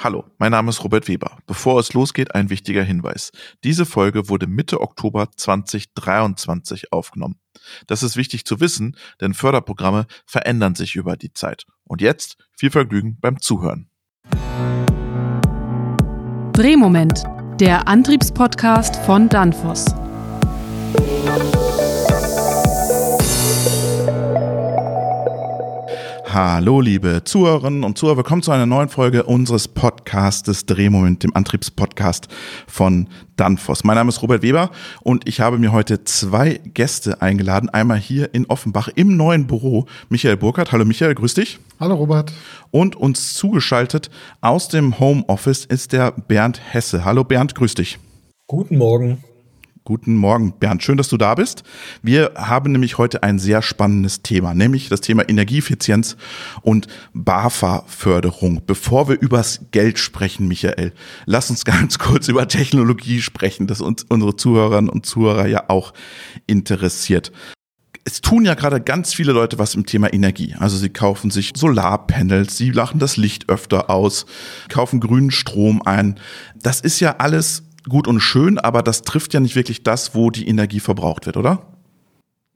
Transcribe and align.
Hallo, 0.00 0.24
mein 0.38 0.52
Name 0.52 0.70
ist 0.70 0.84
Robert 0.84 1.08
Weber. 1.08 1.38
Bevor 1.48 1.80
es 1.80 1.92
losgeht, 1.92 2.32
ein 2.32 2.50
wichtiger 2.50 2.84
Hinweis. 2.84 3.32
Diese 3.64 3.84
Folge 3.84 4.28
wurde 4.28 4.46
Mitte 4.46 4.80
Oktober 4.80 5.26
2023 5.34 6.92
aufgenommen. 6.92 7.40
Das 7.88 8.04
ist 8.04 8.16
wichtig 8.16 8.44
zu 8.44 8.60
wissen, 8.60 8.96
denn 9.20 9.34
Förderprogramme 9.34 10.06
verändern 10.24 10.76
sich 10.76 10.94
über 10.94 11.16
die 11.16 11.32
Zeit. 11.32 11.64
Und 11.82 12.00
jetzt 12.00 12.36
viel 12.56 12.70
Vergnügen 12.70 13.18
beim 13.20 13.40
Zuhören. 13.40 13.90
Drehmoment, 16.52 17.24
der 17.58 17.88
Antriebspodcast 17.88 18.94
von 18.98 19.28
Danfoss. 19.28 19.84
Hallo, 26.30 26.82
liebe 26.82 27.22
Zuhörerinnen 27.24 27.84
und 27.84 27.96
Zuhörer. 27.96 28.18
Willkommen 28.18 28.42
zu 28.42 28.50
einer 28.50 28.66
neuen 28.66 28.90
Folge 28.90 29.22
unseres 29.22 29.66
Podcastes 29.66 30.66
Drehmoment, 30.66 31.22
dem 31.22 31.34
Antriebspodcast 31.34 32.28
von 32.66 33.08
Danfoss. 33.36 33.82
Mein 33.82 33.96
Name 33.96 34.10
ist 34.10 34.20
Robert 34.20 34.42
Weber 34.42 34.70
und 35.02 35.26
ich 35.26 35.40
habe 35.40 35.56
mir 35.56 35.72
heute 35.72 36.04
zwei 36.04 36.60
Gäste 36.74 37.22
eingeladen. 37.22 37.70
Einmal 37.70 37.96
hier 37.96 38.34
in 38.34 38.44
Offenbach 38.44 38.88
im 38.94 39.16
neuen 39.16 39.46
Büro. 39.46 39.86
Michael 40.10 40.36
Burkhardt. 40.36 40.70
Hallo 40.70 40.84
Michael, 40.84 41.14
grüß 41.14 41.32
dich. 41.32 41.60
Hallo 41.80 41.94
Robert. 41.94 42.30
Und 42.70 42.94
uns 42.94 43.32
zugeschaltet 43.32 44.10
aus 44.42 44.68
dem 44.68 45.00
Homeoffice 45.00 45.64
ist 45.64 45.94
der 45.94 46.10
Bernd 46.12 46.60
Hesse. 46.74 47.06
Hallo 47.06 47.24
Bernd, 47.24 47.54
grüß 47.54 47.74
dich. 47.74 47.98
Guten 48.46 48.76
Morgen. 48.76 49.24
Guten 49.88 50.16
Morgen, 50.16 50.52
Bernd. 50.52 50.82
Schön, 50.82 50.98
dass 50.98 51.08
du 51.08 51.16
da 51.16 51.34
bist. 51.34 51.62
Wir 52.02 52.32
haben 52.36 52.72
nämlich 52.72 52.98
heute 52.98 53.22
ein 53.22 53.38
sehr 53.38 53.62
spannendes 53.62 54.20
Thema, 54.20 54.52
nämlich 54.52 54.90
das 54.90 55.00
Thema 55.00 55.26
Energieeffizienz 55.26 56.18
und 56.60 56.88
BAFA-Förderung. 57.14 58.60
Bevor 58.66 59.08
wir 59.08 59.18
übers 59.18 59.60
Geld 59.70 59.98
sprechen, 59.98 60.46
Michael, 60.46 60.92
lass 61.24 61.48
uns 61.48 61.64
ganz 61.64 61.98
kurz 61.98 62.28
über 62.28 62.46
Technologie 62.48 63.22
sprechen, 63.22 63.66
das 63.66 63.80
uns 63.80 64.04
unsere 64.10 64.36
Zuhörerinnen 64.36 64.90
und 64.90 65.06
Zuhörer 65.06 65.46
ja 65.46 65.64
auch 65.68 65.94
interessiert 66.46 67.32
es 68.04 68.22
tun 68.22 68.46
ja 68.46 68.54
gerade 68.54 68.80
ganz 68.80 69.12
viele 69.12 69.32
Leute 69.32 69.58
was 69.58 69.74
im 69.74 69.84
Thema 69.84 70.10
Energie. 70.10 70.54
Also 70.58 70.78
sie 70.78 70.88
kaufen 70.88 71.30
sich 71.30 71.52
Solarpanels, 71.54 72.56
sie 72.56 72.70
lachen 72.70 72.98
das 72.98 73.18
Licht 73.18 73.50
öfter 73.50 73.90
aus, 73.90 74.24
kaufen 74.70 74.98
grünen 74.98 75.30
Strom 75.30 75.82
ein. 75.82 76.18
Das 76.54 76.80
ist 76.80 77.00
ja 77.00 77.16
alles 77.18 77.64
gut 77.88 78.06
und 78.06 78.20
schön, 78.20 78.58
aber 78.58 78.82
das 78.82 79.02
trifft 79.02 79.34
ja 79.34 79.40
nicht 79.40 79.56
wirklich 79.56 79.82
das, 79.82 80.14
wo 80.14 80.30
die 80.30 80.48
Energie 80.48 80.80
verbraucht 80.80 81.26
wird, 81.26 81.36
oder? 81.36 81.77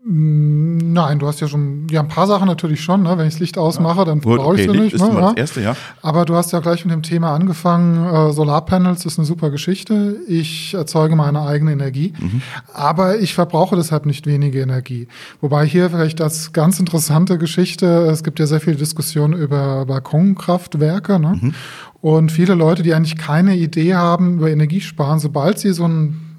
Nein, 0.04 1.20
du 1.20 1.28
hast 1.28 1.40
ja 1.40 1.46
schon, 1.46 1.86
ja, 1.88 2.00
ein 2.00 2.08
paar 2.08 2.26
Sachen 2.26 2.48
natürlich 2.48 2.80
schon, 2.80 3.04
ne? 3.04 3.16
Wenn 3.16 3.28
ich 3.28 3.34
das 3.34 3.40
Licht 3.40 3.56
ausmache, 3.56 4.04
dann 4.04 4.20
brauche 4.20 4.40
okay, 4.40 4.64
ich 4.64 4.70
sie 4.70 4.76
nicht. 4.76 4.94
Ist 4.94 5.00
ne? 5.00 5.14
das 5.14 5.34
erste, 5.34 5.60
ja. 5.60 5.76
Aber 6.02 6.24
du 6.24 6.34
hast 6.34 6.50
ja 6.50 6.58
gleich 6.58 6.84
mit 6.84 6.92
dem 6.92 7.04
Thema 7.04 7.32
angefangen, 7.32 8.04
äh, 8.12 8.32
Solarpanels 8.32 9.06
ist 9.06 9.20
eine 9.20 9.26
super 9.26 9.50
Geschichte. 9.50 10.16
Ich 10.26 10.74
erzeuge 10.74 11.14
meine 11.14 11.42
eigene 11.42 11.70
Energie, 11.70 12.14
mhm. 12.18 12.42
aber 12.74 13.20
ich 13.20 13.34
verbrauche 13.34 13.76
deshalb 13.76 14.04
nicht 14.04 14.26
wenige 14.26 14.60
Energie. 14.60 15.06
Wobei 15.40 15.66
hier 15.66 15.88
vielleicht 15.90 16.18
das 16.18 16.52
ganz 16.52 16.80
interessante 16.80 17.38
Geschichte, 17.38 17.86
es 18.10 18.24
gibt 18.24 18.40
ja 18.40 18.46
sehr 18.46 18.60
viele 18.60 18.76
Diskussionen 18.76 19.34
über 19.34 19.86
Balkonkraftwerke, 19.86 21.20
ne? 21.20 21.38
Mhm. 21.40 21.54
Und 22.00 22.32
viele 22.32 22.54
Leute, 22.54 22.82
die 22.82 22.92
eigentlich 22.92 23.16
keine 23.16 23.54
Idee 23.54 23.94
haben 23.94 24.38
über 24.38 24.50
Energiesparen, 24.50 25.20
sobald 25.20 25.60
sie 25.60 25.72
so 25.72 25.84
ein 25.84 26.31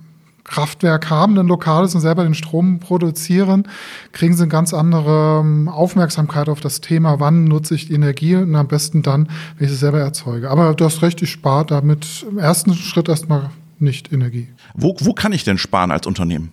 Kraftwerk 0.43 1.09
haben, 1.09 1.37
ein 1.37 1.47
lokales 1.47 1.95
und 1.95 2.01
selber 2.01 2.23
den 2.23 2.33
Strom 2.33 2.79
produzieren, 2.79 3.67
kriegen 4.11 4.35
sie 4.35 4.43
eine 4.43 4.49
ganz 4.49 4.73
andere 4.73 5.41
ähm, 5.41 5.69
Aufmerksamkeit 5.69 6.49
auf 6.49 6.59
das 6.59 6.81
Thema, 6.81 7.19
wann 7.19 7.45
nutze 7.45 7.75
ich 7.75 7.87
die 7.87 7.93
Energie 7.93 8.35
und 8.35 8.55
am 8.55 8.67
besten 8.67 9.03
dann, 9.03 9.29
wenn 9.57 9.65
ich 9.65 9.71
sie 9.71 9.77
selber 9.77 9.99
erzeuge. 9.99 10.49
Aber 10.49 10.73
du 10.73 10.85
hast 10.85 11.01
recht, 11.01 11.21
ich 11.21 11.31
spare 11.31 11.65
damit 11.65 12.25
im 12.29 12.37
ersten 12.37 12.73
Schritt 12.73 13.07
erstmal 13.07 13.49
nicht 13.79 14.11
Energie. 14.11 14.49
Wo, 14.73 14.95
wo 14.99 15.13
kann 15.13 15.33
ich 15.33 15.43
denn 15.43 15.57
sparen 15.57 15.91
als 15.91 16.07
Unternehmen? 16.07 16.51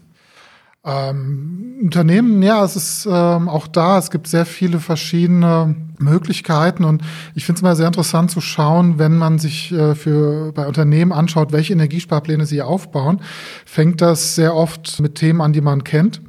Ähm, 0.83 1.78
Unternehmen, 1.83 2.42
ja, 2.42 2.64
es 2.64 2.74
ist 2.74 3.07
ähm, 3.11 3.48
auch 3.48 3.67
da, 3.67 3.98
es 3.98 4.11
gibt 4.11 4.27
sehr 4.27 4.46
viele 4.46 4.80
verschiedene 4.80 5.74
Möglichkeiten 5.98 6.85
und 6.85 7.02
ich 7.35 7.45
finde 7.45 7.58
es 7.58 7.63
immer 7.63 7.77
sehr 7.77 7.86
interessant 7.86 8.30
zu 8.30 8.41
schauen, 8.41 8.98
wenn 8.98 9.19
man 9.19 9.39
sich 9.39 9.73
äh, 9.73 9.95
für 9.95 10.52
bei 10.52 10.67
Unternehmen 10.67 11.13
anschaut, 11.13 11.52
welche 11.52 11.74
Energiesparpläne 11.74 12.46
sie 12.46 12.63
aufbauen, 12.63 13.20
fängt 13.67 14.01
das 14.01 14.35
sehr 14.35 14.55
oft 14.55 15.01
mit 15.01 15.17
Themen 15.17 15.42
an, 15.42 15.52
die 15.52 15.61
man 15.61 15.85
kennt. 15.85 16.23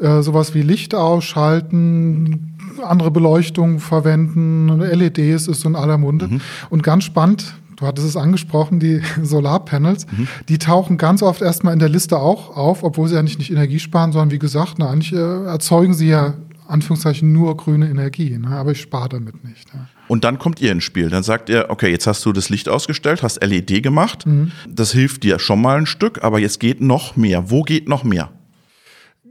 Äh, 0.00 0.22
sowas 0.22 0.54
wie 0.54 0.62
Licht 0.62 0.94
ausschalten, 0.94 2.56
andere 2.82 3.10
Beleuchtung 3.10 3.80
verwenden, 3.80 4.80
LEDs 4.80 5.46
ist 5.46 5.60
so 5.60 5.68
in 5.68 5.76
aller 5.76 5.98
Munde. 5.98 6.28
Mhm. 6.28 6.40
Und 6.70 6.82
ganz 6.82 7.04
spannend, 7.04 7.54
du 7.80 7.86
hattest 7.86 8.06
es 8.06 8.16
angesprochen, 8.16 8.78
die 8.78 9.02
Solarpanels, 9.22 10.06
mhm. 10.10 10.28
die 10.48 10.58
tauchen 10.58 10.98
ganz 10.98 11.22
oft 11.22 11.42
erstmal 11.42 11.72
in 11.72 11.78
der 11.78 11.88
Liste 11.88 12.18
auch 12.18 12.56
auf, 12.56 12.84
obwohl 12.84 13.08
sie 13.08 13.16
ja 13.16 13.22
nicht, 13.22 13.38
nicht 13.38 13.50
Energie 13.50 13.80
sparen, 13.80 14.12
sondern 14.12 14.30
wie 14.30 14.38
gesagt, 14.38 14.74
na, 14.78 14.90
eigentlich 14.90 15.12
äh, 15.12 15.44
erzeugen 15.44 15.94
sie 15.94 16.08
ja 16.08 16.34
Anführungszeichen 16.68 17.32
nur 17.32 17.56
grüne 17.56 17.88
Energie, 17.88 18.38
ne? 18.38 18.48
aber 18.48 18.72
ich 18.72 18.80
spare 18.80 19.08
damit 19.08 19.44
nicht. 19.44 19.68
Ja. 19.74 19.88
Und 20.06 20.24
dann 20.24 20.38
kommt 20.38 20.60
ihr 20.60 20.72
ins 20.72 20.84
Spiel. 20.84 21.08
Dann 21.08 21.22
sagt 21.22 21.48
ihr, 21.48 21.66
okay, 21.68 21.90
jetzt 21.90 22.06
hast 22.06 22.24
du 22.24 22.32
das 22.32 22.48
Licht 22.48 22.68
ausgestellt, 22.68 23.22
hast 23.22 23.44
LED 23.44 23.82
gemacht. 23.82 24.26
Mhm. 24.26 24.52
Das 24.68 24.92
hilft 24.92 25.24
dir 25.24 25.38
schon 25.38 25.60
mal 25.60 25.78
ein 25.78 25.86
Stück, 25.86 26.22
aber 26.22 26.38
jetzt 26.38 26.60
geht 26.60 26.80
noch 26.80 27.16
mehr. 27.16 27.50
Wo 27.50 27.62
geht 27.62 27.88
noch 27.88 28.04
mehr? 28.04 28.30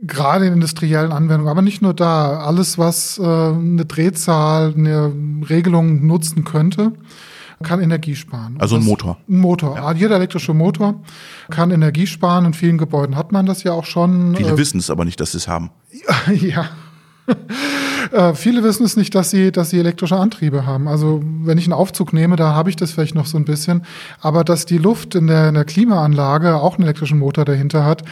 Gerade 0.02 0.46
in 0.46 0.54
industriellen 0.54 1.12
Anwendungen, 1.12 1.50
aber 1.50 1.62
nicht 1.62 1.82
nur 1.82 1.94
da. 1.94 2.40
Alles, 2.40 2.78
was 2.78 3.20
äh, 3.20 3.24
eine 3.24 3.86
Drehzahl, 3.86 4.74
eine 4.74 5.12
Regelung 5.50 6.06
nutzen 6.06 6.46
könnte, 6.46 6.94
kann 7.64 7.82
Energie 7.82 8.16
sparen. 8.16 8.56
Also 8.60 8.78
ein 8.78 8.84
Motor. 8.84 9.18
Ein 9.28 9.38
Motor. 9.40 9.76
Ja. 9.76 9.92
Jeder 9.92 10.16
elektrische 10.16 10.54
Motor 10.54 10.96
kann 11.50 11.72
Energie 11.72 12.08
sparen. 12.08 12.46
In 12.46 12.54
vielen 12.54 12.78
Gebäuden 12.78 13.16
hat 13.16 13.32
man 13.32 13.46
das 13.46 13.64
ja 13.64 13.74
auch 13.74 13.86
schon. 13.86 14.36
Viele 14.36 14.52
äh, 14.52 14.58
wissen 14.58 14.80
es 14.80 14.90
aber 14.90 15.06
nicht, 15.06 15.20
dass 15.20 15.32
sie 15.32 15.38
es 15.38 15.48
haben. 15.48 15.72
ja. 16.34 16.70
Äh, 18.12 18.34
viele 18.34 18.64
wissen 18.64 18.86
es 18.86 18.98
nicht, 18.98 19.14
dass 19.14 19.30
sie, 19.30 19.52
dass 19.52 19.70
sie 19.70 19.80
elektrische 19.80 20.16
Antriebe 20.16 20.66
haben. 20.66 20.88
Also 20.88 21.22
wenn 21.24 21.58
ich 21.58 21.66
einen 21.66 21.74
Aufzug 21.74 22.14
nehme, 22.14 22.38
da 22.38 22.56
habe 22.56 22.70
ich 22.70 22.76
das 22.76 22.92
vielleicht 22.92 23.14
noch 23.14 23.26
so 23.26 23.38
ein 23.38 23.46
bisschen. 23.46 23.84
Aber 24.20 24.44
dass 24.44 24.66
die 24.66 24.78
Luft 24.78 25.16
in 25.16 25.28
der, 25.28 25.50
in 25.50 25.56
der 25.56 25.66
Klimaanlage 25.66 26.56
auch 26.56 26.76
einen 26.76 26.84
elektrischen 26.84 27.20
Motor 27.20 27.46
dahinter 27.46 27.86
hat, 27.86 28.04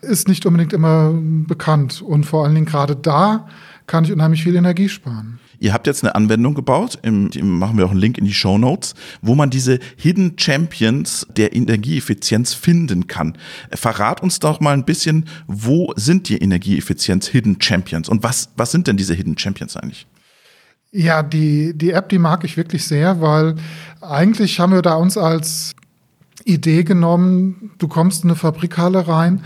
ist 0.00 0.28
nicht 0.28 0.46
unbedingt 0.46 0.72
immer 0.72 1.12
bekannt. 1.12 2.02
Und 2.02 2.24
vor 2.24 2.44
allen 2.44 2.54
Dingen 2.54 2.66
gerade 2.66 2.96
da 2.96 3.46
kann 3.86 4.04
ich 4.04 4.12
unheimlich 4.12 4.42
viel 4.42 4.56
Energie 4.56 4.88
sparen. 4.88 5.38
Ihr 5.58 5.72
habt 5.72 5.86
jetzt 5.86 6.02
eine 6.02 6.16
Anwendung 6.16 6.54
gebaut, 6.54 6.98
im, 7.02 7.30
machen 7.40 7.78
wir 7.78 7.86
auch 7.86 7.92
einen 7.92 8.00
Link 8.00 8.18
in 8.18 8.24
die 8.24 8.34
Show 8.34 8.58
Notes, 8.58 8.94
wo 9.20 9.36
man 9.36 9.48
diese 9.48 9.78
Hidden 9.96 10.36
Champions 10.36 11.24
der 11.36 11.54
Energieeffizienz 11.54 12.52
finden 12.52 13.06
kann. 13.06 13.38
Verrat 13.70 14.22
uns 14.22 14.40
doch 14.40 14.58
mal 14.58 14.74
ein 14.74 14.84
bisschen, 14.84 15.26
wo 15.46 15.92
sind 15.94 16.28
die 16.28 16.38
Energieeffizienz 16.38 17.28
Hidden 17.28 17.60
Champions 17.60 18.08
und 18.08 18.24
was, 18.24 18.50
was 18.56 18.72
sind 18.72 18.88
denn 18.88 18.96
diese 18.96 19.14
Hidden 19.14 19.38
Champions 19.38 19.76
eigentlich? 19.76 20.08
Ja, 20.90 21.22
die, 21.22 21.72
die 21.78 21.92
App, 21.92 22.08
die 22.08 22.18
mag 22.18 22.44
ich 22.44 22.56
wirklich 22.56 22.84
sehr, 22.84 23.20
weil 23.20 23.54
eigentlich 24.00 24.58
haben 24.58 24.72
wir 24.72 24.82
da 24.82 24.94
uns 24.94 25.16
als 25.16 25.74
Idee 26.44 26.82
genommen, 26.82 27.70
du 27.78 27.88
kommst 27.88 28.24
in 28.24 28.30
eine 28.30 28.36
Fabrikhalle 28.36 29.06
rein 29.06 29.42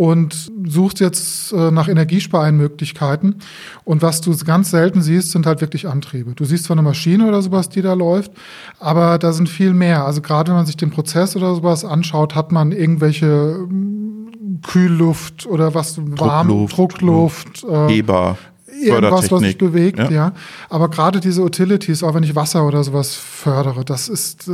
und 0.00 0.50
suchst 0.66 0.98
jetzt 1.00 1.52
äh, 1.52 1.70
nach 1.70 1.86
Energiespareinmöglichkeiten. 1.86 3.34
Und 3.84 4.00
was 4.00 4.22
du 4.22 4.34
ganz 4.46 4.70
selten 4.70 5.02
siehst, 5.02 5.30
sind 5.30 5.44
halt 5.44 5.60
wirklich 5.60 5.86
Antriebe. 5.88 6.32
Du 6.34 6.46
siehst 6.46 6.64
zwar 6.64 6.76
eine 6.76 6.82
Maschine 6.82 7.28
oder 7.28 7.42
sowas, 7.42 7.68
die 7.68 7.82
da 7.82 7.92
läuft, 7.92 8.32
aber 8.78 9.18
da 9.18 9.34
sind 9.34 9.50
viel 9.50 9.74
mehr. 9.74 10.06
Also 10.06 10.22
gerade 10.22 10.48
wenn 10.48 10.56
man 10.56 10.64
sich 10.64 10.78
den 10.78 10.88
Prozess 10.88 11.36
oder 11.36 11.54
sowas 11.54 11.84
anschaut, 11.84 12.34
hat 12.34 12.50
man 12.50 12.72
irgendwelche 12.72 13.58
hm, 13.58 14.60
Kühlluft 14.62 15.44
oder 15.46 15.74
was 15.74 15.98
warm, 15.98 16.48
Druckluft, 16.48 16.78
Druckluft 16.78 17.64
äh, 17.64 17.88
Heber 17.88 18.38
irgendwas, 18.80 19.30
was 19.30 19.40
sich 19.40 19.58
bewegt, 19.58 19.98
ja. 19.98 20.10
ja. 20.10 20.32
Aber 20.68 20.88
gerade 20.88 21.20
diese 21.20 21.42
Utilities, 21.42 22.02
auch 22.02 22.14
wenn 22.14 22.22
ich 22.22 22.34
Wasser 22.34 22.66
oder 22.66 22.82
sowas 22.84 23.14
fördere, 23.14 23.84
das 23.84 24.08
ist, 24.08 24.50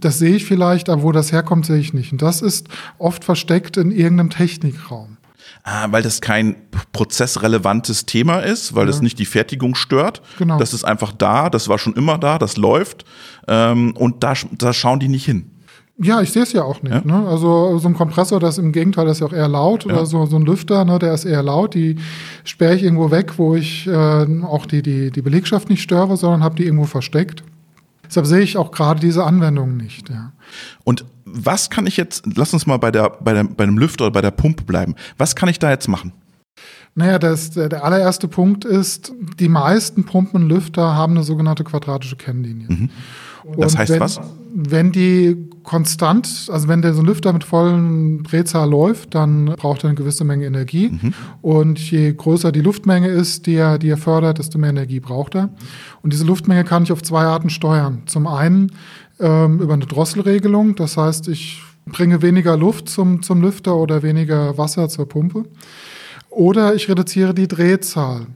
das 0.00 0.18
sehe 0.18 0.36
ich 0.36 0.44
vielleicht, 0.44 0.88
aber 0.88 1.02
wo 1.02 1.12
das 1.12 1.32
herkommt, 1.32 1.66
sehe 1.66 1.78
ich 1.78 1.94
nicht. 1.94 2.12
Und 2.12 2.22
das 2.22 2.42
ist 2.42 2.68
oft 2.98 3.24
versteckt 3.24 3.76
in 3.76 3.90
irgendeinem 3.90 4.30
Technikraum. 4.30 5.16
Ah, 5.62 5.88
weil 5.90 6.02
das 6.02 6.20
kein 6.20 6.54
prozessrelevantes 6.92 8.06
Thema 8.06 8.38
ist, 8.38 8.76
weil 8.76 8.84
ja. 8.84 8.92
das 8.92 9.02
nicht 9.02 9.18
die 9.18 9.24
Fertigung 9.24 9.74
stört. 9.74 10.22
Genau. 10.38 10.58
Das 10.58 10.72
ist 10.72 10.84
einfach 10.84 11.10
da, 11.10 11.50
das 11.50 11.68
war 11.68 11.78
schon 11.78 11.94
immer 11.94 12.18
da, 12.18 12.38
das 12.38 12.56
läuft. 12.56 13.04
Ähm, 13.48 13.96
und 13.96 14.22
da, 14.22 14.34
da 14.52 14.72
schauen 14.72 15.00
die 15.00 15.08
nicht 15.08 15.24
hin. 15.24 15.50
Ja, 15.98 16.20
ich 16.20 16.30
sehe 16.30 16.42
es 16.42 16.52
ja 16.52 16.62
auch 16.62 16.82
nicht. 16.82 16.92
Ja? 16.92 17.00
Ne? 17.04 17.26
Also 17.26 17.78
so 17.78 17.88
ein 17.88 17.94
Kompressor, 17.94 18.38
das 18.38 18.58
im 18.58 18.72
Gegenteil 18.72 19.06
das 19.06 19.16
ist 19.16 19.20
ja 19.20 19.26
auch 19.26 19.32
eher 19.32 19.48
laut 19.48 19.86
ja. 19.86 19.92
oder 19.94 20.06
so, 20.06 20.26
so 20.26 20.36
ein 20.36 20.44
Lüfter, 20.44 20.84
ne, 20.84 20.98
der 20.98 21.14
ist 21.14 21.24
eher 21.24 21.42
laut. 21.42 21.74
Die 21.74 21.96
sperre 22.44 22.74
ich 22.74 22.82
irgendwo 22.82 23.10
weg, 23.10 23.38
wo 23.38 23.54
ich 23.54 23.86
äh, 23.86 24.26
auch 24.42 24.66
die, 24.66 24.82
die, 24.82 25.10
die 25.10 25.22
Belegschaft 25.22 25.70
nicht 25.70 25.82
störe, 25.82 26.16
sondern 26.16 26.42
habe 26.42 26.56
die 26.56 26.64
irgendwo 26.64 26.84
versteckt. 26.84 27.42
Deshalb 28.04 28.26
sehe 28.26 28.40
ich 28.40 28.56
auch 28.56 28.70
gerade 28.70 29.00
diese 29.00 29.24
Anwendungen 29.24 29.76
nicht. 29.76 30.10
Ja. 30.10 30.32
Und 30.84 31.06
was 31.24 31.70
kann 31.70 31.86
ich 31.86 31.96
jetzt, 31.96 32.24
lass 32.36 32.52
uns 32.52 32.66
mal 32.66 32.76
bei, 32.76 32.90
der, 32.90 33.10
bei, 33.20 33.32
der, 33.32 33.44
bei 33.44 33.64
dem 33.64 33.78
Lüfter 33.78 34.04
oder 34.04 34.12
bei 34.12 34.20
der 34.20 34.30
Pumpe 34.30 34.64
bleiben. 34.64 34.94
Was 35.18 35.34
kann 35.34 35.48
ich 35.48 35.58
da 35.58 35.70
jetzt 35.70 35.88
machen? 35.88 36.12
Naja, 36.94 37.18
das, 37.18 37.50
der 37.50 37.84
allererste 37.84 38.26
Punkt 38.26 38.64
ist, 38.64 39.12
die 39.38 39.50
meisten 39.50 40.04
Pumpenlüfter 40.04 40.94
haben 40.94 41.12
eine 41.12 41.24
sogenannte 41.24 41.62
quadratische 41.62 42.16
Kennlinie. 42.16 42.68
Mhm. 42.68 42.90
Das 43.56 43.72
Und 43.72 43.78
heißt 43.78 43.92
wenn, 43.92 44.00
was? 44.00 44.20
Wenn 44.54 44.92
die 44.92 45.36
konstant, 45.62 46.48
also 46.50 46.68
wenn 46.68 46.80
der 46.80 46.94
so 46.94 47.02
ein 47.02 47.06
Lüfter 47.06 47.32
mit 47.32 47.44
vollen 47.44 48.22
Drehzahl 48.22 48.70
läuft, 48.70 49.14
dann 49.14 49.46
braucht 49.56 49.84
er 49.84 49.90
eine 49.90 49.96
gewisse 49.96 50.24
Menge 50.24 50.46
Energie. 50.46 50.90
Mhm. 50.90 51.14
Und 51.42 51.78
je 51.90 52.12
größer 52.12 52.52
die 52.52 52.60
Luftmenge 52.60 53.08
ist, 53.08 53.46
die 53.46 53.54
er, 53.54 53.78
die 53.78 53.90
er 53.90 53.96
fördert, 53.96 54.38
desto 54.38 54.58
mehr 54.58 54.70
Energie 54.70 55.00
braucht 55.00 55.34
er. 55.34 55.50
Und 56.02 56.12
diese 56.12 56.24
Luftmenge 56.24 56.64
kann 56.64 56.84
ich 56.84 56.92
auf 56.92 57.02
zwei 57.02 57.24
Arten 57.24 57.50
steuern. 57.50 58.02
Zum 58.06 58.26
einen 58.26 58.72
ähm, 59.20 59.60
über 59.60 59.74
eine 59.74 59.86
Drosselregelung, 59.86 60.76
das 60.76 60.96
heißt, 60.96 61.28
ich 61.28 61.62
bringe 61.86 62.22
weniger 62.22 62.56
Luft 62.56 62.88
zum, 62.88 63.22
zum 63.22 63.40
Lüfter 63.40 63.76
oder 63.76 64.02
weniger 64.02 64.56
Wasser 64.58 64.88
zur 64.88 65.08
Pumpe. 65.08 65.44
Oder 66.30 66.74
ich 66.74 66.88
reduziere 66.88 67.34
die 67.34 67.48
Drehzahl. 67.48 68.26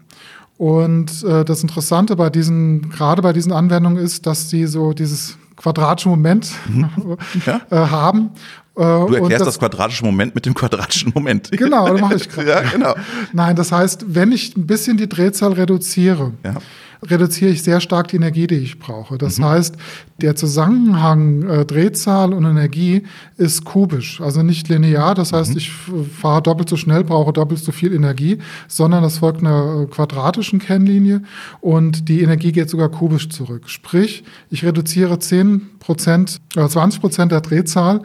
Und 0.60 1.24
äh, 1.24 1.42
das 1.42 1.62
Interessante 1.62 2.16
bei 2.16 2.28
diesen, 2.28 2.90
gerade 2.90 3.22
bei 3.22 3.32
diesen 3.32 3.50
Anwendungen 3.50 3.96
ist, 3.96 4.26
dass 4.26 4.50
sie 4.50 4.66
so 4.66 4.92
dieses 4.92 5.38
quadratische 5.56 6.10
Moment 6.10 6.52
Ja. 7.46 7.62
äh, 7.70 7.76
haben. 7.76 8.32
Äh, 8.76 8.82
Du 8.82 9.14
erklärst 9.14 9.46
das, 9.46 9.58
quadratische 9.58 10.04
Moment 10.04 10.34
mit 10.34 10.44
dem 10.44 10.52
quadratischen 10.52 11.12
Moment. 11.14 11.50
Genau, 11.56 11.88
das 11.88 12.00
mache 12.02 12.16
ich 12.16 12.28
gerade. 12.28 12.48
ja, 12.50 12.60
genau. 12.60 12.94
Nein, 13.32 13.56
das 13.56 13.72
heißt, 13.72 14.04
wenn 14.14 14.32
ich 14.32 14.54
ein 14.54 14.66
bisschen 14.66 14.98
die 14.98 15.08
Drehzahl 15.08 15.54
reduziere, 15.54 16.32
Ja. 16.44 16.56
Reduziere 17.02 17.50
ich 17.50 17.62
sehr 17.62 17.80
stark 17.80 18.08
die 18.08 18.16
Energie, 18.16 18.46
die 18.46 18.56
ich 18.56 18.78
brauche. 18.78 19.16
Das 19.18 19.38
Mhm. 19.38 19.44
heißt, 19.46 19.76
der 20.20 20.36
Zusammenhang 20.36 21.42
äh, 21.48 21.64
Drehzahl 21.64 22.32
und 22.34 22.44
Energie 22.44 23.02
ist 23.36 23.64
kubisch, 23.64 24.20
also 24.20 24.42
nicht 24.42 24.68
linear. 24.68 25.14
Das 25.14 25.32
Mhm. 25.32 25.36
heißt, 25.36 25.56
ich 25.56 25.68
f- 25.68 25.90
fahre 26.20 26.42
doppelt 26.42 26.68
so 26.68 26.76
schnell, 26.76 27.04
brauche 27.04 27.32
doppelt 27.32 27.60
so 27.60 27.72
viel 27.72 27.92
Energie, 27.94 28.38
sondern 28.68 29.02
das 29.02 29.18
folgt 29.18 29.40
einer 29.40 29.82
äh, 29.82 29.86
quadratischen 29.86 30.58
Kennlinie 30.58 31.22
und 31.60 32.08
die 32.08 32.22
Energie 32.22 32.52
geht 32.52 32.68
sogar 32.70 32.88
kubisch 32.90 33.28
zurück. 33.30 33.68
Sprich, 33.68 34.24
ich 34.50 34.64
reduziere 34.64 35.18
10 35.18 35.62
Prozent, 35.78 36.40
äh, 36.56 36.68
20 36.68 37.00
Prozent 37.00 37.32
der 37.32 37.40
Drehzahl, 37.40 38.02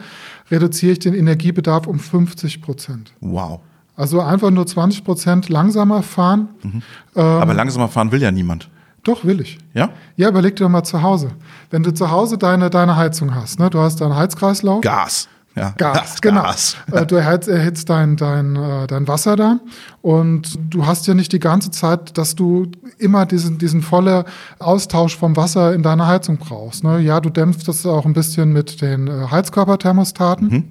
reduziere 0.50 0.92
ich 0.92 0.98
den 1.00 1.14
Energiebedarf 1.14 1.86
um 1.86 1.98
50 1.98 2.62
Prozent. 2.62 3.12
Wow. 3.20 3.60
Also 3.94 4.20
einfach 4.20 4.50
nur 4.50 4.66
20 4.66 5.04
Prozent 5.04 5.48
langsamer 5.48 6.02
fahren. 6.02 6.48
Mhm. 6.62 6.82
Ähm. 7.14 7.22
Aber 7.24 7.54
langsamer 7.54 7.88
fahren 7.88 8.12
will 8.12 8.20
ja 8.22 8.30
niemand. 8.30 8.68
Doch, 9.06 9.24
will 9.24 9.40
ich. 9.40 9.58
Ja? 9.72 9.90
Ja, 10.16 10.28
überleg 10.28 10.56
dir 10.56 10.64
doch 10.64 10.70
mal 10.70 10.82
zu 10.82 11.00
Hause. 11.02 11.28
Wenn 11.70 11.82
du 11.84 11.94
zu 11.94 12.10
Hause 12.10 12.38
deine, 12.38 12.70
deine 12.70 12.96
Heizung 12.96 13.34
hast, 13.36 13.60
ne? 13.60 13.70
du 13.70 13.78
hast 13.78 14.00
deinen 14.00 14.16
Heizkreislauf. 14.16 14.80
Gas. 14.80 15.28
Ja. 15.54 15.72
Gas, 15.78 16.20
genau. 16.20 16.42
Gas. 16.42 16.76
Äh, 16.90 17.06
Du 17.06 17.14
erhitzt, 17.14 17.48
erhitzt 17.48 17.88
dein, 17.88 18.16
dein, 18.16 18.56
äh, 18.56 18.86
dein 18.88 19.06
Wasser 19.08 19.36
da 19.36 19.60
und 20.02 20.58
du 20.68 20.84
hast 20.86 21.06
ja 21.06 21.14
nicht 21.14 21.32
die 21.32 21.38
ganze 21.38 21.70
Zeit, 21.70 22.18
dass 22.18 22.34
du 22.34 22.66
immer 22.98 23.24
diesen, 23.26 23.58
diesen 23.58 23.80
volle 23.80 24.24
Austausch 24.58 25.16
vom 25.16 25.36
Wasser 25.36 25.72
in 25.72 25.82
deiner 25.84 26.08
Heizung 26.08 26.36
brauchst. 26.38 26.82
Ne? 26.84 26.98
Ja, 26.98 27.20
du 27.20 27.30
dämpfst 27.30 27.66
das 27.68 27.86
auch 27.86 28.04
ein 28.06 28.12
bisschen 28.12 28.52
mit 28.52 28.82
den 28.82 29.06
äh, 29.06 29.28
Heizkörperthermostaten. 29.30 30.70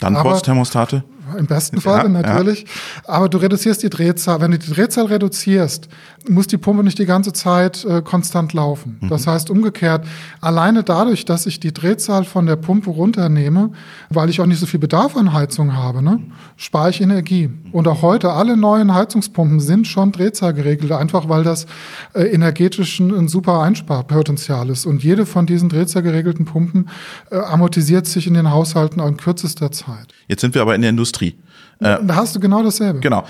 Dann 0.00 0.16
Aber- 0.16 0.40
Thermostate. 0.40 1.04
Im 1.38 1.46
besten 1.46 1.80
Fall 1.80 2.02
Ja, 2.02 2.08
natürlich. 2.08 2.66
Aber 3.06 3.28
du 3.28 3.38
reduzierst 3.38 3.82
die 3.82 3.88
Drehzahl. 3.88 4.40
Wenn 4.42 4.50
du 4.50 4.58
die 4.58 4.70
Drehzahl 4.70 5.06
reduzierst, 5.06 5.88
muss 6.28 6.46
die 6.46 6.58
Pumpe 6.58 6.84
nicht 6.84 6.98
die 6.98 7.06
ganze 7.06 7.32
Zeit 7.32 7.84
äh, 7.84 8.02
konstant 8.02 8.52
laufen. 8.52 8.98
Mhm. 9.00 9.08
Das 9.08 9.26
heißt 9.26 9.50
umgekehrt, 9.50 10.06
alleine 10.40 10.82
dadurch, 10.82 11.24
dass 11.24 11.46
ich 11.46 11.60
die 11.60 11.72
Drehzahl 11.72 12.24
von 12.24 12.46
der 12.46 12.56
Pumpe 12.56 12.90
runternehme, 12.90 13.70
weil 14.10 14.30
ich 14.30 14.40
auch 14.40 14.46
nicht 14.46 14.58
so 14.58 14.66
viel 14.66 14.80
Bedarf 14.80 15.16
an 15.16 15.32
Heizung 15.32 15.74
habe, 15.74 16.02
ne, 16.02 16.20
spare 16.56 16.90
ich 16.90 17.00
Energie. 17.00 17.50
Und 17.72 17.88
auch 17.88 18.02
heute, 18.02 18.32
alle 18.32 18.56
neuen 18.56 18.94
Heizungspumpen 18.94 19.60
sind 19.60 19.86
schon 19.86 20.12
Drehzahl 20.12 20.54
geregelt, 20.54 20.92
einfach 20.92 21.28
weil 21.28 21.44
das 21.44 21.66
äh, 22.14 22.24
energetisch 22.24 23.00
ein, 23.00 23.28
super 23.28 23.60
Einsparpotenzial 23.60 24.68
ist. 24.70 24.86
Und 24.86 25.02
jede 25.02 25.26
von 25.26 25.46
diesen 25.46 25.68
Drehzahl 25.68 26.02
geregelten 26.02 26.44
Pumpen 26.44 26.88
äh, 27.30 27.36
amortisiert 27.36 28.06
sich 28.06 28.26
in 28.26 28.34
den 28.34 28.50
Haushalten 28.50 29.00
in 29.00 29.16
kürzester 29.16 29.70
Zeit. 29.72 30.08
Jetzt 30.28 30.40
sind 30.40 30.54
wir 30.54 30.62
aber 30.62 30.74
in 30.74 30.82
der 30.82 30.90
Industrie. 30.90 31.36
Äh, 31.84 31.98
Da 32.04 32.16
hast 32.16 32.34
du 32.36 32.40
genau 32.40 32.62
dasselbe. 32.62 33.00
genau. 33.00 33.24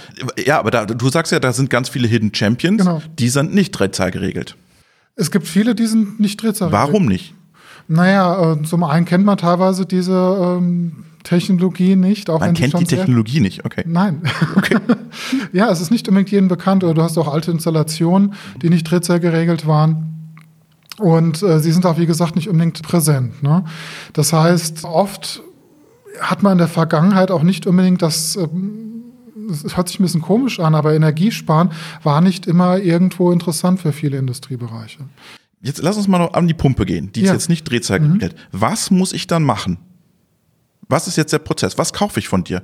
Ja, 0.45 0.59
aber 0.59 0.71
da, 0.71 0.85
du 0.87 1.09
sagst 1.09 1.33
ja, 1.33 1.41
da 1.41 1.53
sind 1.53 1.71
ganz 1.71 1.89
viele 1.89 2.09
Hidden 2.09 2.35
Champions. 2.35 2.79
Genau. 2.79 3.03
Die 3.19 3.29
sind 3.29 3.55
nicht 3.55 3.73
Drehzahl 3.73 4.11
geregelt. 4.11 4.57
Es 5.17 5.31
gibt 5.31 5.47
viele, 5.47 5.75
die 5.75 5.87
sind 5.87 6.21
nicht 6.21 6.43
Drehzahl. 6.43 6.73
Warum 6.73 7.07
nicht? 7.07 7.35
Naja, 7.89 8.53
äh, 8.53 8.63
zum 8.63 8.85
einen 8.85 9.05
kennt 9.07 9.25
man 9.25 9.37
teilweise 9.37 9.85
diese 9.87 10.57
ähm, 10.59 11.05
Technologie 11.25 11.97
nicht. 11.97 12.31
Auch 12.31 12.41
Man 12.41 12.55
kennt 12.55 12.75
die 12.79 12.85
sehr- 12.87 12.99
Technologie 13.01 13.41
nicht. 13.41 13.65
Okay. 13.65 13.83
Nein. 13.87 14.23
Okay. 14.57 14.77
ja, 15.53 15.71
es 15.71 15.81
ist 15.81 15.91
nicht 15.91 16.09
unbedingt 16.09 16.31
jedem 16.31 16.49
bekannt. 16.49 16.83
Oder 16.85 16.95
du 16.95 17.03
hast 17.03 17.19
auch 17.19 17.33
alte 17.33 17.51
Installationen, 17.51 18.35
die 18.63 18.71
nicht 18.71 18.85
Drehzahl 18.91 19.21
geregelt 19.21 19.67
waren. 19.67 20.09
Und 20.99 21.43
äh, 21.43 21.59
sie 21.61 21.73
sind 21.73 21.85
auch, 21.87 21.99
wie 21.99 22.07
gesagt, 22.07 22.37
nicht 22.37 22.49
unbedingt 22.49 22.83
präsent. 22.83 23.43
Ne? 23.43 23.65
Das 24.13 24.33
heißt, 24.33 24.85
oft 24.85 25.43
hat 26.21 26.43
man 26.43 26.53
in 26.53 26.59
der 26.59 26.69
Vergangenheit 26.69 27.31
auch 27.31 27.43
nicht 27.43 27.67
unbedingt 27.67 28.03
das, 28.03 28.37
ähm, 28.37 29.03
das 29.49 29.77
hört 29.77 29.89
sich 29.89 29.99
ein 30.01 30.03
bisschen 30.05 30.23
komisch 30.23 30.61
an, 30.61 30.75
aber 30.75 30.95
Energiesparen 30.95 31.71
war 32.03 32.21
nicht 32.21 32.47
immer 32.47 32.79
irgendwo 32.79 33.33
interessant 33.33 33.81
für 33.81 33.93
viele 33.93 34.19
Industriebereiche. 34.19 35.01
Jetzt 35.61 35.81
lass 35.83 35.97
uns 35.97 36.09
mal 36.09 36.19
noch 36.19 36.35
an 36.35 36.49
die 36.49 36.55
Pumpe 36.55 36.85
gehen. 36.87 37.13
Die 37.13 37.21
ist 37.23 37.29
Ja. 37.29 37.33
jetzt 37.35 37.49
nicht 37.49 37.65
Drehzahl 37.65 38.01
Mhm. 38.01 38.21
Was 38.51 38.91
muss 38.91 39.13
ich 39.13 39.27
dann 39.27 39.45
machen? 39.45 39.79
Was 40.89 41.07
ist 41.07 41.17
jetzt 41.17 41.33
der 41.33 41.39
Prozess? 41.39 41.79
Was 41.79 41.93
kaufe 41.93 42.19
ich 42.19 42.29
von 42.29 42.45
dir? 42.45 42.63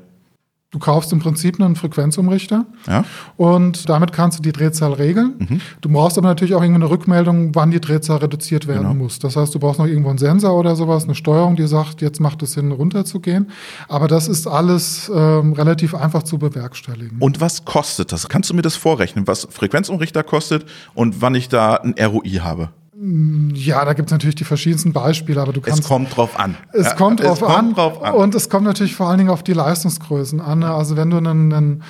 Du 0.71 0.79
kaufst 0.79 1.11
im 1.15 1.19
Prinzip 1.19 1.59
einen 1.59 1.77
Frequenzumrichter 1.77 2.67
Ja? 2.87 3.05
und 3.39 3.89
damit 3.89 4.13
kannst 4.13 4.39
du 4.39 4.43
die 4.43 4.53
Drehzahl 4.53 4.93
regeln. 4.93 5.35
Mhm. 5.39 5.61
Du 5.81 5.89
brauchst 5.89 6.19
aber 6.19 6.29
natürlich 6.29 6.55
auch 6.55 6.61
irgendwie 6.63 6.83
eine 6.83 6.91
Rückmeldung, 6.91 7.55
wann 7.55 7.71
die 7.71 7.81
Drehzahl 7.81 8.19
reduziert 8.19 8.67
werden 8.67 8.83
Genau. 8.83 8.93
muss. 8.95 9.19
Das 9.19 9.35
heißt, 9.37 9.55
du 9.55 9.59
brauchst 9.59 9.79
noch 9.79 9.87
irgendwo 9.87 10.11
einen 10.11 10.19
Sensor 10.19 10.53
oder 10.55 10.77
sowas, 10.77 11.05
eine 11.05 11.15
Steuerung, 11.15 11.57
die 11.57 11.67
sagt, 11.67 12.03
jetzt 12.03 12.21
macht 12.21 12.43
es 12.43 12.53
Sinn, 12.53 12.71
runterzugehen. 12.71 13.51
Aber 13.89 14.09
das 14.09 14.29
ist 14.29 14.47
alles 14.47 15.11
ähm, 15.15 15.55
relativ 15.55 15.95
einfach 15.95 16.23
zu 16.25 16.37
bewerkstelligen. 16.39 17.17
Und 17.19 17.41
was 17.41 17.65
kostet 17.65 18.13
das? 18.13 18.29
Kannst 18.29 18.51
du 18.51 18.55
mir 18.55 18.61
das 18.63 18.77
vorrechnen, 18.77 19.27
was 19.27 19.49
Frequenzumrichter 19.51 20.23
kostet 20.23 20.67
und 20.93 21.23
wann 21.23 21.35
ich 21.35 21.49
da 21.49 21.77
ein 21.77 21.95
ROI 21.99 22.41
habe? 22.43 22.69
Ja, 23.01 23.85
da 23.85 23.93
gibt 23.93 24.09
es 24.09 24.13
natürlich 24.13 24.35
die 24.35 24.45
verschiedensten 24.45 24.93
Beispiele, 24.93 25.41
aber 25.41 25.53
du 25.53 25.61
kannst. 25.61 25.81
Es 25.81 25.87
kommt 25.87 26.17
drauf 26.17 26.37
an. 26.37 26.57
Es 26.73 26.97
kommt 26.97 27.23
drauf 27.23 27.41
es 27.41 27.47
kommt 27.47 27.57
an. 27.57 27.75
drauf 27.75 28.03
an. 28.03 28.15
Und 28.15 28.35
es 28.35 28.49
kommt 28.49 28.65
natürlich 28.65 28.97
vor 28.97 29.09
allen 29.09 29.19
Dingen 29.19 29.31
auf 29.31 29.45
die 29.45 29.53
Leistungsgrößen 29.53 30.41
an. 30.41 30.65
Also 30.65 30.97
wenn 30.97 31.11
du 31.11 31.19
einen, 31.19 31.53
einen 31.53 31.83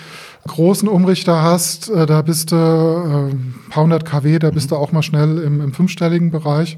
großen 0.47 0.87
Umrichter 0.87 1.41
hast, 1.41 1.89
äh, 1.89 2.05
da 2.05 2.21
bist 2.21 2.53
du 2.53 2.57
äh, 2.57 3.31
ein 3.31 3.55
paar 3.71 3.85
hundert 3.85 4.05
kW, 4.05 4.39
da 4.39 4.51
bist 4.51 4.71
du 4.71 4.77
auch 4.77 4.93
mal 4.93 5.03
schnell 5.03 5.39
im, 5.39 5.63
im 5.63 5.73
fünfstelligen 5.73 6.31
Bereich. 6.31 6.77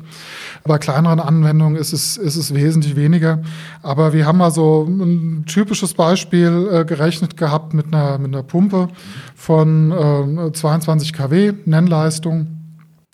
Bei 0.63 0.79
kleineren 0.79 1.19
Anwendungen 1.19 1.75
ist 1.75 1.93
es, 1.93 2.17
ist 2.17 2.37
es 2.37 2.55
wesentlich 2.55 2.95
weniger. 2.95 3.43
Aber 3.83 4.13
wir 4.13 4.27
haben 4.27 4.39
mal 4.39 4.53
so 4.53 4.85
ein 4.89 5.45
typisches 5.47 5.95
Beispiel 5.95 6.69
äh, 6.73 6.85
gerechnet 6.85 7.37
gehabt 7.37 7.75
mit 7.75 7.87
einer, 7.87 8.19
mit 8.19 8.33
einer 8.33 8.45
Pumpe 8.45 8.91
von 9.35 9.91
äh, 9.91 10.53
22 10.53 11.15
kW 11.15 11.55
Nennleistung. 11.65 12.47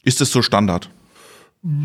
Ist 0.02 0.20
es 0.20 0.30
so 0.30 0.42
Standard? 0.42 0.90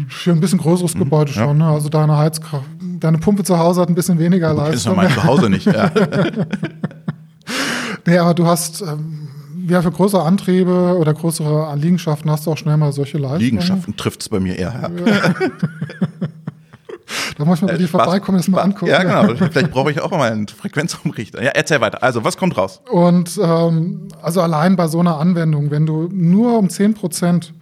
Für 0.10 0.32
ein 0.32 0.40
bisschen 0.40 0.60
größeres 0.60 0.94
Gebäude 0.94 1.32
schon. 1.34 1.58
Ne? 1.58 1.66
Also 1.66 1.90
deine 1.90 2.18
Heizkraft, 2.18 2.66
deine 3.00 3.18
Pumpe 3.18 3.44
zu 3.44 3.58
Hause 3.58 3.82
hat 3.82 3.90
ein 3.90 3.96
bisschen 3.96 4.20
weniger 4.20 4.54
Das 4.54 4.76
ist 4.76 4.86
ja 4.86 4.92
Leistung. 4.94 4.96
mein 4.96 5.10
Zuhause 5.12 5.50
nicht. 5.50 5.66
Ja. 5.66 5.92
Nee, 8.08 8.18
aber 8.18 8.34
du 8.34 8.48
hast 8.48 8.82
ähm, 8.82 9.28
ja 9.68 9.82
für 9.84 9.92
größere 9.92 10.24
Antriebe 10.24 10.98
oder 10.98 11.14
größere 11.14 11.76
Liegenschaften 11.76 12.32
hast 12.32 12.48
du 12.48 12.52
auch 12.52 12.58
schnell 12.58 12.76
mal 12.78 12.92
solche 12.92 13.20
Leistungen. 13.20 13.42
Liegenschaften 13.42 13.96
trifft 13.96 14.22
es 14.22 14.30
bei 14.30 14.40
mir 14.40 14.58
eher. 14.58 14.92
Ja. 15.06 15.34
Da 17.38 17.44
muss 17.46 17.58
ich 17.58 17.62
mal 17.64 17.70
bei 17.74 17.78
dir 17.78 17.88
Spaß- 17.88 17.90
vorbeikommen, 17.92 18.38
das 18.38 18.48
mal 18.48 18.62
angucken. 18.62 18.90
Ja, 18.92 19.04
genau. 19.04 19.36
Vielleicht 19.36 19.72
brauche 19.72 19.92
ich 19.92 20.00
auch 20.00 20.12
mal 20.12 20.32
einen 20.32 20.48
Frequenzumrichter. 20.48 21.44
Ja, 21.44 21.52
erzähl 21.54 21.82
weiter. 21.82 22.02
Also, 22.04 22.24
was 22.24 22.38
kommt 22.38 22.56
raus? 22.58 22.82
Und 22.90 23.38
ähm, 23.44 24.08
also 24.22 24.42
allein 24.42 24.76
bei 24.78 24.88
so 24.88 25.00
einer 25.00 25.18
Anwendung, 25.18 25.72
wenn 25.72 25.86
du 25.86 26.08
nur 26.12 26.58
um 26.58 26.70
10 26.70 26.94
Prozent 26.94 27.54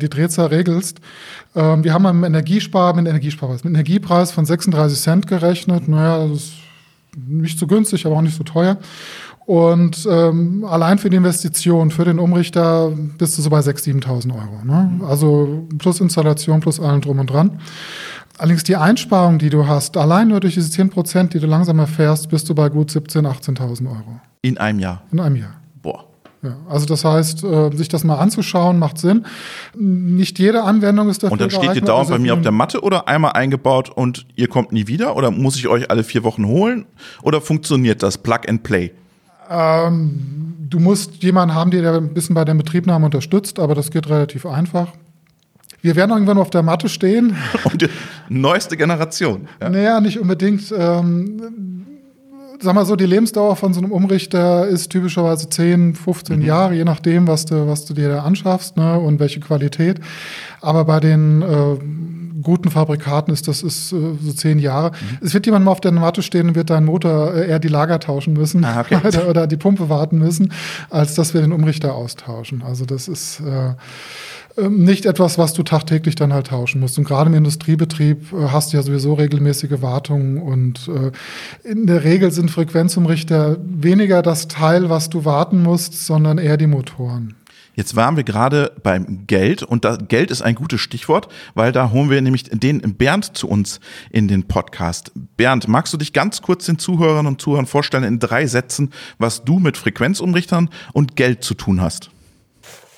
die 0.00 0.08
Drehzahl 0.08 0.46
regelst, 0.46 1.00
ähm, 1.56 1.82
wir 1.82 1.92
haben 1.92 2.06
am 2.06 2.22
Energiespar, 2.22 2.94
mit 2.94 3.08
Energiesparpreis, 3.08 3.64
mit 3.64 3.72
Energiepreis 3.72 4.30
von 4.30 4.44
36 4.44 5.00
Cent 5.00 5.26
gerechnet. 5.26 5.88
Naja, 5.88 6.24
das 6.24 6.38
ist 6.38 6.52
nicht 7.16 7.58
so 7.58 7.66
günstig, 7.66 8.06
aber 8.06 8.16
auch 8.16 8.22
nicht 8.22 8.36
so 8.36 8.44
teuer. 8.44 8.78
Und 9.44 10.06
ähm, 10.08 10.64
allein 10.64 10.98
für 10.98 11.10
die 11.10 11.16
Investition, 11.16 11.90
für 11.90 12.04
den 12.04 12.20
Umrichter 12.20 12.92
bist 13.18 13.38
du 13.38 13.42
so 13.42 13.50
bei 13.50 13.58
6.000, 13.58 14.04
7.000 14.04 14.34
Euro. 14.34 14.64
Ne? 14.64 15.00
Also 15.04 15.66
plus 15.78 16.00
Installation, 16.00 16.60
plus 16.60 16.78
allem 16.78 17.00
drum 17.00 17.18
und 17.18 17.30
dran. 17.30 17.58
Allerdings 18.36 18.62
die 18.62 18.76
Einsparung, 18.76 19.38
die 19.38 19.50
du 19.50 19.66
hast, 19.66 19.96
allein 19.96 20.28
nur 20.28 20.38
durch 20.38 20.54
diese 20.54 20.70
10 20.70 20.90
Prozent, 20.90 21.34
die 21.34 21.40
du 21.40 21.48
langsamer 21.48 21.88
fährst, 21.88 22.28
bist 22.28 22.48
du 22.48 22.54
bei 22.54 22.68
gut 22.68 22.90
17.000, 22.90 23.26
18.000 23.56 23.86
Euro 23.88 24.20
In 24.42 24.58
einem 24.58 24.78
Jahr. 24.78 25.02
in 25.10 25.18
einem 25.18 25.36
Jahr. 25.36 25.57
Ja, 26.42 26.56
also 26.68 26.86
das 26.86 27.04
heißt, 27.04 27.42
äh, 27.42 27.76
sich 27.76 27.88
das 27.88 28.04
mal 28.04 28.16
anzuschauen, 28.16 28.78
macht 28.78 28.98
Sinn. 28.98 29.26
Nicht 29.76 30.38
jede 30.38 30.62
Anwendung 30.62 31.08
ist 31.08 31.22
dafür 31.22 31.32
Und 31.32 31.40
dann 31.40 31.50
steht 31.50 31.62
ihr 31.62 31.68
geeignet, 31.68 31.88
dauernd 31.88 32.06
also 32.06 32.12
bei 32.14 32.18
mir 32.20 32.34
auf 32.34 32.42
der 32.42 32.52
Matte 32.52 32.82
oder 32.82 33.08
einmal 33.08 33.32
eingebaut 33.32 33.90
und 33.90 34.24
ihr 34.36 34.48
kommt 34.48 34.70
nie 34.70 34.86
wieder? 34.86 35.16
Oder 35.16 35.32
muss 35.32 35.56
ich 35.56 35.66
euch 35.66 35.90
alle 35.90 36.04
vier 36.04 36.22
Wochen 36.22 36.46
holen? 36.46 36.86
Oder 37.22 37.40
funktioniert 37.40 38.04
das 38.04 38.18
Plug 38.18 38.40
and 38.46 38.62
Play? 38.62 38.92
Ähm, 39.50 40.54
du 40.68 40.78
musst 40.78 41.22
jemanden 41.24 41.54
haben, 41.54 41.72
der 41.72 41.94
ein 41.94 42.14
bisschen 42.14 42.34
bei 42.36 42.44
der 42.44 42.54
Betriebnahme 42.54 43.06
unterstützt, 43.06 43.58
aber 43.58 43.74
das 43.74 43.90
geht 43.90 44.08
relativ 44.08 44.46
einfach. 44.46 44.92
Wir 45.80 45.96
werden 45.96 46.10
irgendwann 46.10 46.38
auf 46.38 46.50
der 46.50 46.62
Matte 46.62 46.88
stehen. 46.88 47.36
Und 47.64 47.82
die 47.82 47.88
neueste 48.28 48.76
Generation. 48.76 49.48
Ja. 49.60 49.70
Naja, 49.70 50.00
nicht 50.00 50.18
unbedingt. 50.18 50.72
Ähm, 50.76 51.86
sag 52.60 52.74
mal 52.74 52.86
so, 52.86 52.96
die 52.96 53.06
Lebensdauer 53.06 53.56
von 53.56 53.72
so 53.72 53.80
einem 53.80 53.92
Umrichter 53.92 54.66
ist 54.66 54.90
typischerweise 54.90 55.48
10, 55.48 55.94
15 55.94 56.38
mhm. 56.38 56.44
Jahre, 56.44 56.74
je 56.74 56.84
nachdem, 56.84 57.26
was 57.26 57.44
du, 57.44 57.66
was 57.66 57.84
du 57.84 57.94
dir 57.94 58.08
da 58.08 58.22
anschaffst 58.22 58.76
ne, 58.76 58.98
und 58.98 59.20
welche 59.20 59.40
Qualität. 59.40 60.00
Aber 60.60 60.84
bei 60.84 61.00
den 61.00 61.42
äh, 61.42 61.78
guten 62.42 62.70
Fabrikaten 62.70 63.32
ist 63.32 63.48
das 63.48 63.62
ist 63.62 63.92
äh, 63.92 63.96
so 64.20 64.32
zehn 64.32 64.58
Jahre. 64.58 64.90
Mhm. 64.90 65.26
Es 65.26 65.34
wird 65.34 65.46
jemand 65.46 65.64
mal 65.64 65.72
auf 65.72 65.80
der 65.80 65.92
Matte 65.92 66.22
stehen 66.22 66.48
und 66.48 66.54
wird 66.54 66.70
deinen 66.70 66.86
Motor 66.86 67.34
äh, 67.34 67.48
eher 67.48 67.58
die 67.58 67.68
Lager 67.68 68.00
tauschen 68.00 68.32
müssen 68.32 68.64
ah, 68.64 68.80
okay. 68.80 68.98
oder, 69.06 69.28
oder, 69.28 69.46
die 69.46 69.56
Pumpe 69.56 69.88
warten 69.88 70.18
müssen, 70.18 70.52
als 70.90 71.14
dass 71.14 71.34
wir 71.34 71.40
den 71.40 71.52
Umrichter 71.52 71.94
austauschen. 71.94 72.62
Also 72.62 72.84
das 72.84 73.08
ist 73.08 73.40
äh, 73.40 73.74
nicht 74.68 75.06
etwas, 75.06 75.38
was 75.38 75.52
du 75.52 75.62
tagtäglich 75.62 76.14
dann 76.14 76.32
halt 76.32 76.48
tauschen 76.48 76.80
musst. 76.80 76.98
Und 76.98 77.04
gerade 77.04 77.30
im 77.30 77.36
Industriebetrieb 77.36 78.32
äh, 78.32 78.48
hast 78.48 78.72
du 78.72 78.76
ja 78.76 78.82
sowieso 78.82 79.14
regelmäßige 79.14 79.82
Wartungen 79.82 80.38
und 80.38 80.88
äh, 80.88 81.12
in 81.68 81.86
der 81.86 82.04
Regel 82.04 82.30
sind 82.30 82.50
Frequenzumrichter 82.50 83.58
weniger 83.62 84.22
das 84.22 84.48
Teil, 84.48 84.90
was 84.90 85.10
du 85.10 85.24
warten 85.24 85.62
musst, 85.62 86.04
sondern 86.06 86.38
eher 86.38 86.56
die 86.56 86.66
Motoren. 86.66 87.34
Jetzt 87.78 87.94
waren 87.94 88.16
wir 88.16 88.24
gerade 88.24 88.72
beim 88.82 89.28
Geld 89.28 89.62
und 89.62 89.86
Geld 90.08 90.32
ist 90.32 90.42
ein 90.42 90.56
gutes 90.56 90.80
Stichwort, 90.80 91.28
weil 91.54 91.70
da 91.70 91.92
holen 91.92 92.10
wir 92.10 92.20
nämlich 92.20 92.42
den 92.42 92.80
Bernd 92.96 93.36
zu 93.36 93.48
uns 93.48 93.78
in 94.10 94.26
den 94.26 94.48
Podcast. 94.48 95.12
Bernd, 95.36 95.68
magst 95.68 95.92
du 95.92 95.96
dich 95.96 96.12
ganz 96.12 96.42
kurz 96.42 96.66
den 96.66 96.80
Zuhörern 96.80 97.28
und 97.28 97.40
Zuhörern 97.40 97.66
vorstellen 97.66 98.02
in 98.02 98.18
drei 98.18 98.48
Sätzen, 98.48 98.90
was 99.18 99.44
du 99.44 99.60
mit 99.60 99.76
Frequenzumrichtern 99.76 100.70
und 100.92 101.14
Geld 101.14 101.44
zu 101.44 101.54
tun 101.54 101.80
hast? 101.80 102.10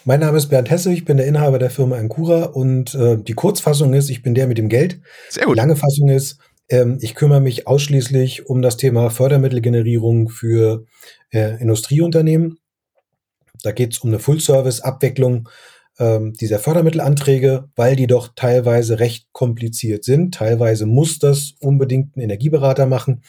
Mein 0.07 0.21
Name 0.21 0.39
ist 0.39 0.49
Bernd 0.49 0.71
Hesse, 0.71 0.93
ich 0.93 1.05
bin 1.05 1.19
der 1.19 1.27
Inhaber 1.27 1.59
der 1.59 1.69
Firma 1.69 1.97
Ancura 1.97 2.45
und 2.45 2.95
äh, 2.95 3.19
die 3.19 3.35
Kurzfassung 3.35 3.93
ist, 3.93 4.09
ich 4.09 4.23
bin 4.23 4.35
der 4.35 4.47
mit 4.47 4.57
dem 4.57 4.71
Geld. 4.71 5.01
Sehr 5.29 5.45
gut. 5.45 5.57
Die 5.57 5.61
lange 5.61 5.77
Fassung 5.77 6.09
ist, 6.09 6.39
ähm, 6.71 6.97
ich 7.03 7.15
kümmere 7.15 7.41
mich 7.41 7.67
ausschließlich 7.67 8.47
um 8.47 8.63
das 8.63 8.79
Thema 8.79 9.11
Fördermittelgenerierung 9.11 10.31
für 10.31 10.87
äh, 11.31 11.61
Industrieunternehmen. 11.61 12.59
Da 13.63 13.73
geht 13.73 13.93
es 13.93 13.99
um 13.99 14.09
eine 14.09 14.19
Full-Service-Abwicklung 14.19 15.51
ähm, 15.99 16.33
dieser 16.33 16.59
Fördermittelanträge, 16.59 17.69
weil 17.77 17.95
die 17.95 18.07
doch 18.07 18.31
teilweise 18.35 19.01
recht 19.01 19.27
kompliziert 19.33 20.05
sind. 20.05 20.35
Teilweise 20.35 20.87
muss 20.87 21.19
das 21.19 21.57
unbedingt 21.61 22.17
ein 22.17 22.21
Energieberater 22.21 22.87
machen. 22.87 23.23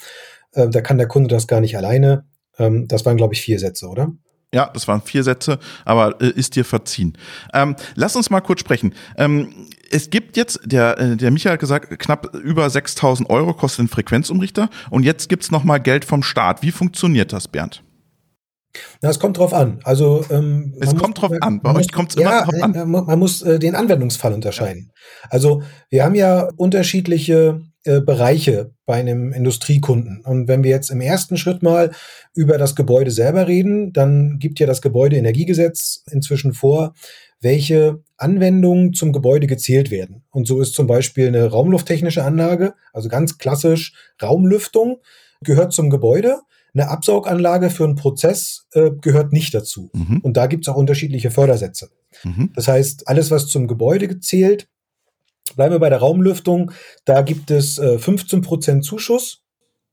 Äh, 0.54 0.70
da 0.70 0.80
kann 0.80 0.98
der 0.98 1.10
Kunde 1.10 1.28
das 1.28 1.48
gar 1.48 1.60
nicht 1.60 1.76
alleine. 1.76 2.24
Ähm, 2.58 2.88
das 2.88 3.06
waren, 3.06 3.18
glaube 3.18 3.34
ich, 3.34 3.42
vier 3.42 3.60
Sätze, 3.60 3.88
oder? 3.90 4.14
Ja, 4.54 4.70
das 4.74 4.88
waren 4.88 5.02
vier 5.02 5.24
Sätze, 5.24 5.60
aber 5.86 6.22
äh, 6.22 6.30
ist 6.30 6.56
dir 6.56 6.66
verziehen. 6.66 7.18
Ähm, 7.54 7.76
lass 7.96 8.18
uns 8.18 8.30
mal 8.30 8.42
kurz 8.42 8.60
sprechen. 8.60 8.94
Ähm, 9.18 9.68
es 9.90 10.10
gibt 10.10 10.36
jetzt, 10.36 10.60
der, 10.66 10.98
äh, 11.00 11.16
der 11.16 11.32
Michael 11.32 11.54
hat 11.54 11.60
gesagt, 11.60 12.00
knapp 12.00 12.36
über 12.36 12.70
6000 12.70 13.30
Euro 13.30 13.54
kostet 13.54 13.86
ein 13.86 13.88
Frequenzumrichter 13.88 14.70
und 14.90 15.04
jetzt 15.04 15.30
gibt's 15.30 15.52
noch 15.52 15.64
mal 15.64 15.78
Geld 15.78 16.04
vom 16.04 16.22
Staat. 16.22 16.64
Wie 16.64 16.72
funktioniert 16.72 17.32
das, 17.32 17.48
Bernd? 17.48 17.82
Na, 19.02 19.10
es 19.10 19.20
kommt 19.20 19.38
drauf 19.38 19.54
an. 19.54 19.80
Also 19.84 20.26
ähm, 20.30 20.74
es 20.80 20.90
kommt 20.90 21.02
muss, 21.02 21.30
drauf 21.30 21.32
an. 21.42 21.62
Bei 21.62 21.74
euch 21.76 21.92
kommt 21.92 22.12
es 22.12 22.16
immer 22.16 22.32
ja, 22.32 22.44
drauf 22.44 22.62
an. 22.62 22.74
Äh, 22.74 22.86
man 22.86 23.20
muss 23.20 23.42
äh, 23.42 23.60
den 23.60 23.76
Anwendungsfall 23.76 24.34
unterscheiden. 24.34 24.92
Also 25.30 25.64
wir 25.90 26.04
haben 26.04 26.16
ja 26.16 26.48
unterschiedliche 26.56 27.62
äh, 27.84 28.00
Bereiche 28.02 28.76
bei 28.86 28.96
einem 28.96 29.34
Industriekunden. 29.34 30.22
Und 30.24 30.48
wenn 30.48 30.64
wir 30.64 30.70
jetzt 30.70 30.92
im 30.92 31.02
ersten 31.02 31.38
Schritt 31.38 31.64
mal 31.64 31.92
über 32.36 32.58
das 32.58 32.76
Gebäude 32.76 33.10
selber 33.10 33.48
reden, 33.48 33.92
dann 33.92 34.38
gibt 34.38 34.60
ja 34.60 34.68
das 34.68 34.82
Gebäudeenergiegesetz 34.82 36.04
inzwischen 36.12 36.54
vor, 36.54 36.94
welche 37.40 38.04
Anwendungen 38.18 38.94
zum 38.94 39.12
Gebäude 39.14 39.48
gezählt 39.48 39.90
werden. 39.90 40.24
Und 40.30 40.48
so 40.48 40.62
ist 40.62 40.74
zum 40.74 40.86
Beispiel 40.86 41.28
eine 41.28 41.48
raumlufttechnische 41.48 42.24
Anlage, 42.24 42.76
also 42.94 43.10
ganz 43.10 43.40
klassisch 43.40 43.94
Raumlüftung, 44.22 44.98
gehört 45.44 45.74
zum 45.74 45.90
Gebäude. 45.90 46.42
Eine 46.74 46.88
Absauganlage 46.88 47.70
für 47.70 47.84
einen 47.84 47.96
Prozess 47.96 48.68
äh, 48.74 48.92
gehört 49.02 49.34
nicht 49.34 49.54
dazu. 49.54 49.90
Mhm. 49.94 50.20
Und 50.22 50.38
da 50.38 50.46
gibt 50.46 50.66
es 50.66 50.70
auch 50.72 50.78
unterschiedliche 50.78 51.32
Fördersätze. 51.32 51.90
Mhm. 52.24 52.52
Das 52.56 52.68
heißt, 52.68 53.08
alles, 53.08 53.32
was 53.32 53.48
zum 53.48 53.68
Gebäude 53.68 54.08
gezählt, 54.08 54.68
bleiben 55.56 55.74
wir 55.74 55.80
bei 55.80 55.90
der 55.90 56.00
Raumlüftung, 56.00 56.72
da 57.06 57.22
gibt 57.22 57.52
es 57.52 57.78
äh, 57.78 57.98
15% 57.98 58.82
Zuschuss, 58.82 59.44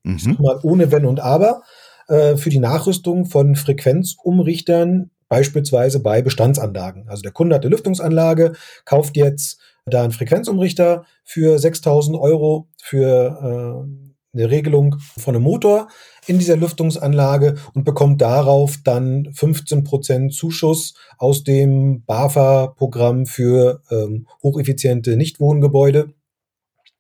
mhm. 0.02 0.36
mal 0.40 0.60
ohne 0.62 0.92
Wenn 0.92 1.06
und 1.06 1.20
Aber, 1.20 1.62
äh, 2.08 2.36
für 2.36 2.50
die 2.50 2.60
Nachrüstung 2.60 3.26
von 3.26 3.56
Frequenzumrichtern, 3.56 5.10
beispielsweise 5.28 6.00
bei 6.00 6.22
Bestandsanlagen. 6.22 7.08
Also 7.08 7.22
der 7.22 7.32
Kunde 7.32 7.54
hat 7.54 7.62
eine 7.62 7.70
Lüftungsanlage, 7.70 8.54
kauft 8.84 9.16
jetzt 9.16 9.60
da 9.84 10.02
einen 10.02 10.12
Frequenzumrichter 10.12 11.04
für 11.24 11.58
6000 11.58 12.18
Euro 12.18 12.68
für 12.82 13.86
äh, 13.86 14.07
eine 14.35 14.50
Regelung 14.50 14.97
von 15.18 15.35
einem 15.35 15.44
Motor 15.44 15.88
in 16.26 16.38
dieser 16.38 16.56
Lüftungsanlage 16.56 17.56
und 17.75 17.85
bekommt 17.85 18.20
darauf 18.20 18.76
dann 18.85 19.28
15 19.32 19.85
Prozent 19.85 20.35
Zuschuss 20.35 20.94
aus 21.16 21.44
dem 21.44 22.04
BAFA-Programm 22.04 23.26
für 23.26 23.82
ähm, 23.90 24.26
hocheffiziente 24.42 25.16
Nichtwohngebäude. 25.16 26.12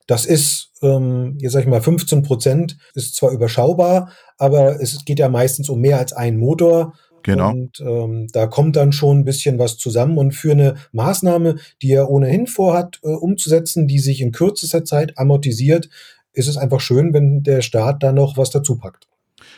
Das 0.06 0.24
ist, 0.24 0.72
ähm, 0.80 1.36
jetzt 1.38 1.52
sag 1.52 1.60
ich 1.60 1.68
mal, 1.68 1.82
15 1.82 2.22
Prozent 2.22 2.78
ist 2.94 3.14
zwar 3.14 3.30
überschaubar, 3.30 4.10
aber 4.38 4.80
es 4.80 5.04
geht 5.04 5.18
ja 5.18 5.28
meistens 5.28 5.68
um 5.68 5.80
mehr 5.80 5.98
als 5.98 6.14
einen 6.14 6.38
Motor. 6.38 6.94
Genau. 7.24 7.50
Und 7.50 7.80
ähm, 7.80 8.26
da 8.32 8.46
kommt 8.46 8.76
dann 8.76 8.92
schon 8.92 9.18
ein 9.18 9.24
bisschen 9.24 9.58
was 9.58 9.76
zusammen. 9.76 10.16
Und 10.16 10.32
für 10.32 10.52
eine 10.52 10.76
Maßnahme, 10.92 11.56
die 11.82 11.92
er 11.92 12.08
ohnehin 12.08 12.46
vorhat, 12.46 13.00
äh, 13.02 13.08
umzusetzen, 13.08 13.86
die 13.86 13.98
sich 13.98 14.22
in 14.22 14.32
kürzester 14.32 14.84
Zeit 14.84 15.18
amortisiert, 15.18 15.90
ist 16.32 16.48
es 16.48 16.56
einfach 16.56 16.80
schön, 16.80 17.12
wenn 17.12 17.42
der 17.42 17.62
Staat 17.62 18.02
da 18.02 18.12
noch 18.12 18.36
was 18.36 18.50
dazu 18.50 18.76
packt. 18.76 19.06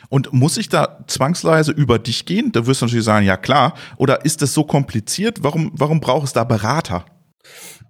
Und 0.09 0.33
muss 0.33 0.57
ich 0.57 0.69
da 0.69 1.03
zwangsweise 1.07 1.71
über 1.71 1.99
dich 1.99 2.25
gehen? 2.25 2.51
Da 2.51 2.65
wirst 2.65 2.81
du 2.81 2.85
natürlich 2.85 3.05
sagen, 3.05 3.25
ja 3.25 3.37
klar. 3.37 3.73
Oder 3.97 4.25
ist 4.25 4.41
das 4.41 4.53
so 4.53 4.63
kompliziert? 4.63 5.43
Warum, 5.43 5.71
warum 5.73 5.99
braucht 5.99 6.25
es 6.27 6.33
da 6.33 6.43
Berater? 6.43 7.05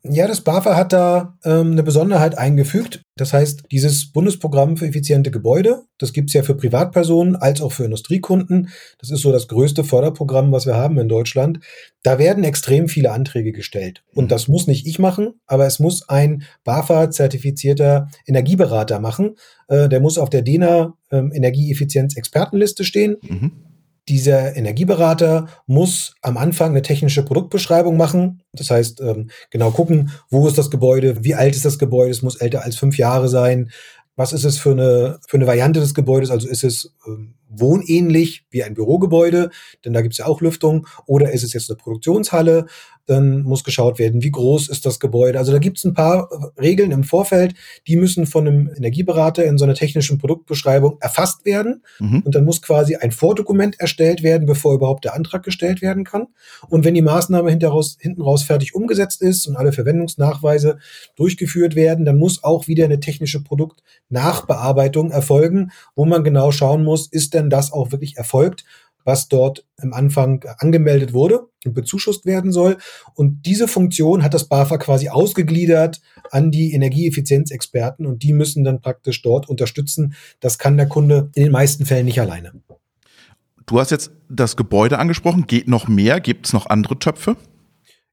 Ja, 0.04 0.28
das 0.28 0.42
BAFA 0.42 0.76
hat 0.76 0.94
da 0.94 1.38
ähm, 1.46 1.74
eine 1.74 1.84
Besonderheit 1.84 2.36
eingefügt. 2.36 3.04
Das 3.18 3.34
heißt, 3.34 3.64
dieses 3.72 4.12
Bundesprogramm 4.12 4.76
für 4.76 4.88
effiziente 4.88 5.30
Gebäude, 5.30 5.84
das 6.00 6.12
gibt's 6.12 6.34
ja 6.34 6.42
für 6.42 6.56
Privatpersonen 6.56 7.36
als 7.36 7.62
auch 7.62 7.72
für 7.72 7.86
Industriekunden. 7.86 8.70
Das 9.00 9.12
ist 9.12 9.22
so 9.22 9.32
das 9.32 9.48
größte 9.48 9.84
Förderprogramm, 9.84 10.52
was 10.52 10.66
wir 10.66 10.76
haben 10.76 10.98
in 10.98 11.08
Deutschland. 11.08 11.60
Da 12.02 12.18
werden 12.18 12.44
extrem 12.44 12.88
viele 12.88 13.12
Anträge 13.12 13.52
gestellt. 13.52 14.04
Und 14.16 14.26
mhm. 14.26 14.30
das 14.30 14.48
muss 14.48 14.66
nicht 14.66 14.88
ich 14.88 14.98
machen, 14.98 15.36
aber 15.46 15.68
es 15.68 15.78
muss 15.78 16.10
ein 16.10 16.44
BAFA-zertifizierter 16.64 18.08
Energieberater 18.26 19.00
machen. 19.00 19.36
Äh, 19.68 19.88
der 19.88 20.00
muss 20.00 20.18
auf 20.18 20.32
der 20.32 20.42
DENA 20.42 20.98
ähm, 21.12 21.32
Energieeffizienz-Expertenliste 21.32 22.86
stehen. 22.86 23.18
Mhm 23.22 23.52
dieser 24.08 24.56
Energieberater 24.56 25.48
muss 25.68 26.16
am 26.22 26.38
Anfang 26.38 26.72
eine 26.72 26.82
technische 26.82 27.24
Produktbeschreibung 27.24 27.98
machen. 27.98 28.44
Das 28.54 28.70
heißt, 28.70 29.02
ähm, 29.02 29.30
genau 29.50 29.72
gucken, 29.72 30.12
wo 30.30 30.48
ist 30.48 30.58
das 30.58 30.72
Gebäude, 30.72 31.24
wie 31.24 31.36
alt 31.36 31.56
ist 31.56 31.66
das 31.66 31.80
Gebäude, 31.80 32.12
es 32.12 32.22
muss 32.22 32.36
älter 32.36 32.64
als 32.64 32.76
fünf 32.76 32.98
Jahre 32.98 33.30
sein. 33.30 33.72
Was 34.16 34.34
ist 34.34 34.44
es 34.44 34.58
für 34.58 34.72
eine, 34.72 35.20
für 35.28 35.38
eine 35.38 35.48
Variante 35.48 35.80
des 35.80 35.94
Gebäudes? 35.94 36.32
Also 36.32 36.48
ist 36.48 36.64
es 36.64 36.94
ähm, 37.08 37.36
wohnähnlich 37.48 38.46
wie 38.50 38.64
ein 38.64 38.74
Bürogebäude, 38.74 39.50
denn 39.86 39.94
da 39.94 40.02
gibt 40.02 40.14
es 40.14 40.18
ja 40.18 40.26
auch 40.26 40.42
Lüftung, 40.42 40.88
oder 41.06 41.32
ist 41.32 41.44
es 41.44 41.54
jetzt 41.54 41.70
eine 41.70 41.78
Produktionshalle? 41.78 42.66
Dann 43.12 43.44
muss 43.44 43.66
geschaut 43.66 44.00
werden, 44.00 44.24
wie 44.24 44.32
groß 44.32 44.70
ist 44.70 44.86
das 44.86 45.02
Gebäude. 45.02 45.38
Also 45.38 45.52
da 45.52 45.60
gibt 45.60 45.78
es 45.78 45.84
ein 45.84 45.94
paar 45.94 46.30
Regeln 46.58 46.92
im 46.92 47.04
Vorfeld, 47.04 47.56
die 47.86 47.98
müssen 47.98 48.26
von 48.26 48.48
einem 48.48 48.72
Energieberater 48.74 49.44
in 49.44 49.58
so 49.58 49.66
einer 49.66 49.74
technischen 49.74 50.18
Produktbeschreibung 50.18 50.96
erfasst 51.02 51.44
werden. 51.44 51.84
Mhm. 52.00 52.22
Und 52.22 52.36
dann 52.36 52.46
muss 52.46 52.62
quasi 52.62 52.96
ein 52.96 53.12
Vordokument 53.12 53.78
erstellt 53.82 54.24
werden, 54.24 54.46
bevor 54.46 54.74
überhaupt 54.76 55.04
der 55.04 55.14
Antrag 55.14 55.44
gestellt 55.44 55.82
werden 55.82 56.06
kann. 56.06 56.28
Und 56.70 56.86
wenn 56.86 56.94
die 56.94 57.02
Maßnahme 57.02 57.50
hinten 57.50 57.66
raus, 57.66 57.98
hinten 58.00 58.22
raus 58.22 58.44
fertig 58.44 58.76
umgesetzt 58.76 59.22
ist 59.22 59.46
und 59.46 59.58
alle 59.58 59.74
Verwendungsnachweise 59.74 60.78
durchgeführt 61.18 61.76
werden, 61.76 62.06
dann 62.06 62.18
muss 62.18 62.46
auch 62.46 62.70
wieder 62.70 62.86
eine 62.86 63.02
technische 63.02 63.44
Produktnachbearbeitung 63.44 65.12
erfolgen, 65.12 65.72
wo 65.96 66.06
man 66.06 66.24
genau 66.24 66.52
schauen 66.52 66.86
muss, 66.86 67.08
ist 67.08 67.34
denn 67.34 67.50
das 67.50 67.74
auch 67.74 67.92
wirklich 67.92 68.16
erfolgt? 68.16 68.64
Was 69.04 69.28
dort 69.28 69.66
am 69.78 69.94
Anfang 69.94 70.44
angemeldet 70.58 71.14
wurde 71.14 71.48
und 71.66 71.74
bezuschusst 71.74 72.26
werden 72.26 72.52
soll. 72.52 72.78
Und 73.16 73.46
diese 73.46 73.68
Funktion 73.68 74.24
hat 74.24 74.34
das 74.34 74.46
BAFA 74.46 74.78
quasi 74.78 75.10
ausgegliedert 75.10 76.02
an 76.32 76.52
die 76.52 76.74
Energieeffizienzexperten 76.74 78.06
und 78.06 78.24
die 78.24 78.34
müssen 78.34 78.64
dann 78.64 78.82
praktisch 78.82 79.22
dort 79.22 79.50
unterstützen. 79.50 80.14
Das 80.40 80.58
kann 80.58 80.78
der 80.78 80.88
Kunde 80.88 81.30
in 81.36 81.44
den 81.44 81.52
meisten 81.52 81.86
Fällen 81.86 82.06
nicht 82.06 82.22
alleine. 82.22 82.54
Du 83.66 83.80
hast 83.80 83.92
jetzt 83.92 84.12
das 84.30 84.58
Gebäude 84.58 85.00
angesprochen. 85.00 85.48
Geht 85.48 85.68
noch 85.68 85.88
mehr? 85.88 86.20
Gibt 86.20 86.48
es 86.48 86.54
noch 86.54 86.66
andere 86.66 87.00
Töpfe? 87.00 87.38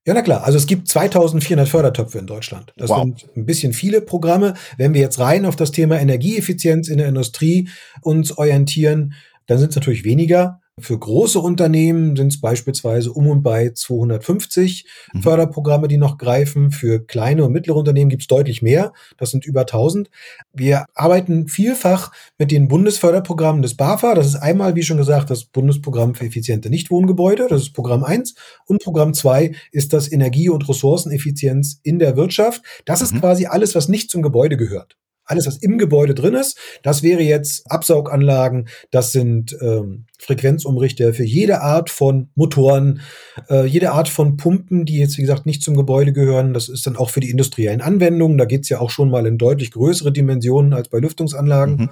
Ja, 0.09 0.15
na 0.15 0.23
klar. 0.23 0.45
Also 0.45 0.57
es 0.57 0.67
gibt 0.67 0.89
2400 0.89 1.69
Fördertöpfe 1.69 2.19
in 2.19 2.27
Deutschland. 2.27 2.73
Das 2.77 2.89
wow. 2.89 3.03
sind 3.03 3.27
ein 3.37 3.45
bisschen 3.45 3.75
viele 3.75 4.01
Programme. 4.01 4.55
Wenn 4.79 4.95
wir 4.95 5.01
jetzt 5.01 5.19
rein 5.19 5.45
auf 5.45 5.57
das 5.57 5.71
Thema 5.71 6.01
Energieeffizienz 6.01 6.89
in 6.89 6.99
der 6.99 7.09
Industrie 7.09 7.69
uns 8.01 8.39
orientieren, 8.39 9.13
dann 9.47 9.59
sind 9.59 9.71
es 9.71 9.77
natürlich 9.77 10.05
weniger. 10.05 10.61
Für 10.81 10.99
große 10.99 11.39
Unternehmen 11.39 12.17
sind 12.17 12.33
es 12.33 12.41
beispielsweise 12.41 13.13
um 13.13 13.29
und 13.29 13.43
bei 13.43 13.71
250 13.71 14.87
mhm. 15.13 15.23
Förderprogramme, 15.23 15.89
die 15.89 15.97
noch 15.97 16.19
greifen. 16.19 16.71
Für 16.71 17.05
kleine 17.05 17.45
und 17.45 17.53
mittlere 17.53 17.77
Unternehmen 17.77 18.11
gibt 18.11 18.23
es 18.23 18.27
deutlich 18.27 18.63
mehr. 18.63 18.93
Das 19.17 19.31
sind 19.31 19.45
über 19.45 19.63
1000. 19.63 20.11
Wir 20.53 20.87
arbeiten 20.95 21.49
vielfach 21.49 22.13
mit 22.39 22.51
den 22.51 22.69
Bundesförderprogrammen 22.69 23.63
des 23.63 23.77
BAFA. 23.77 24.15
Das 24.15 24.27
ist 24.27 24.37
einmal, 24.37 24.75
wie 24.75 24.83
schon 24.83 24.97
gesagt, 24.97 25.31
das 25.31 25.45
Bundesprogramm 25.45 26.15
für 26.15 26.27
effiziente 26.27 26.71
Nichtwohngebäude. 26.71 27.47
Das 27.49 27.63
ist 27.63 27.73
Programm 27.73 28.05
1. 28.05 28.35
Und 28.67 28.83
Programm 28.83 29.15
2 29.15 29.53
ist 29.73 29.93
das 29.93 30.11
Energie- 30.11 30.49
und 30.49 30.69
Ressourceneffizienz 30.69 31.81
in 31.83 31.99
der 31.99 32.17
Wirtschaft. 32.17 32.63
Das 32.85 33.03
ist 33.03 33.15
mhm. 33.15 33.21
quasi 33.21 33.47
alles, 33.47 33.75
was 33.75 33.89
nicht 33.89 34.11
zum 34.11 34.23
Gebäude 34.23 34.57
gehört 34.57 34.97
alles, 35.29 35.47
was 35.47 35.59
im 35.59 35.79
Gebäude 35.79 36.15
drin 36.15 36.35
ist. 36.35 36.59
Das 36.83 37.03
wäre 37.03 37.23
jetzt 37.23 37.71
Absauganlagen, 37.71 38.69
das 38.91 39.13
sind 39.13 39.57
ähm, 39.61 40.07
Frequenzumrichter 40.19 41.15
für 41.15 41.25
jede 41.25 41.61
Art 41.61 41.91
von 41.91 42.31
Motoren, 42.35 43.01
äh, 43.49 43.67
jede 43.67 43.93
Art 43.93 44.09
von 44.09 44.37
Pumpen, 44.37 44.85
die 44.85 44.99
jetzt, 44.99 45.17
wie 45.19 45.23
gesagt, 45.23 45.47
nicht 45.47 45.63
zum 45.63 45.77
Gebäude 45.77 46.13
gehören. 46.13 46.55
Das 46.55 46.69
ist 46.69 46.87
dann 46.87 46.97
auch 46.97 47.11
für 47.11 47.21
die 47.21 47.31
industriellen 47.31 47.81
Anwendungen. 47.81 48.39
Da 48.39 48.45
geht's 48.45 48.69
ja 48.69 48.81
auch 48.81 48.91
schon 48.91 49.11
mal 49.11 49.27
in 49.27 49.39
deutlich 49.39 49.71
größere 49.71 50.13
Dimensionen 50.13 50.73
als 50.73 50.89
bei 50.89 50.99
Lüftungsanlagen. 50.99 51.77
Mhm. 51.77 51.91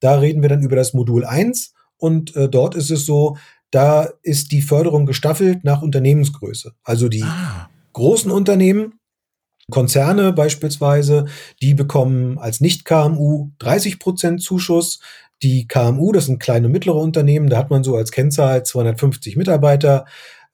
Da 0.00 0.18
reden 0.18 0.42
wir 0.42 0.48
dann 0.48 0.62
über 0.62 0.74
das 0.74 0.94
Modul 0.94 1.24
1 1.24 1.74
und 1.96 2.34
äh, 2.34 2.48
dort 2.48 2.74
ist 2.74 2.90
es 2.90 3.06
so, 3.06 3.36
da 3.70 4.08
ist 4.22 4.52
die 4.52 4.62
Förderung 4.62 5.06
gestaffelt 5.06 5.64
nach 5.64 5.82
Unternehmensgröße. 5.82 6.72
Also 6.82 7.08
die 7.08 7.22
ah. 7.22 7.70
großen 7.92 8.30
Unternehmen, 8.30 8.94
Konzerne 9.70 10.32
beispielsweise, 10.32 11.26
die 11.60 11.74
bekommen 11.74 12.38
als 12.38 12.60
Nicht-KMU 12.60 13.50
30 13.58 13.98
Prozent 13.98 14.42
Zuschuss. 14.42 15.00
Die 15.42 15.66
KMU, 15.66 16.12
das 16.12 16.26
sind 16.26 16.40
kleine 16.40 16.66
und 16.66 16.72
mittlere 16.72 16.96
Unternehmen, 16.96 17.48
da 17.48 17.58
hat 17.58 17.70
man 17.70 17.82
so 17.82 17.96
als 17.96 18.12
Kennzahl 18.12 18.64
250 18.64 19.36
Mitarbeiter, 19.36 20.04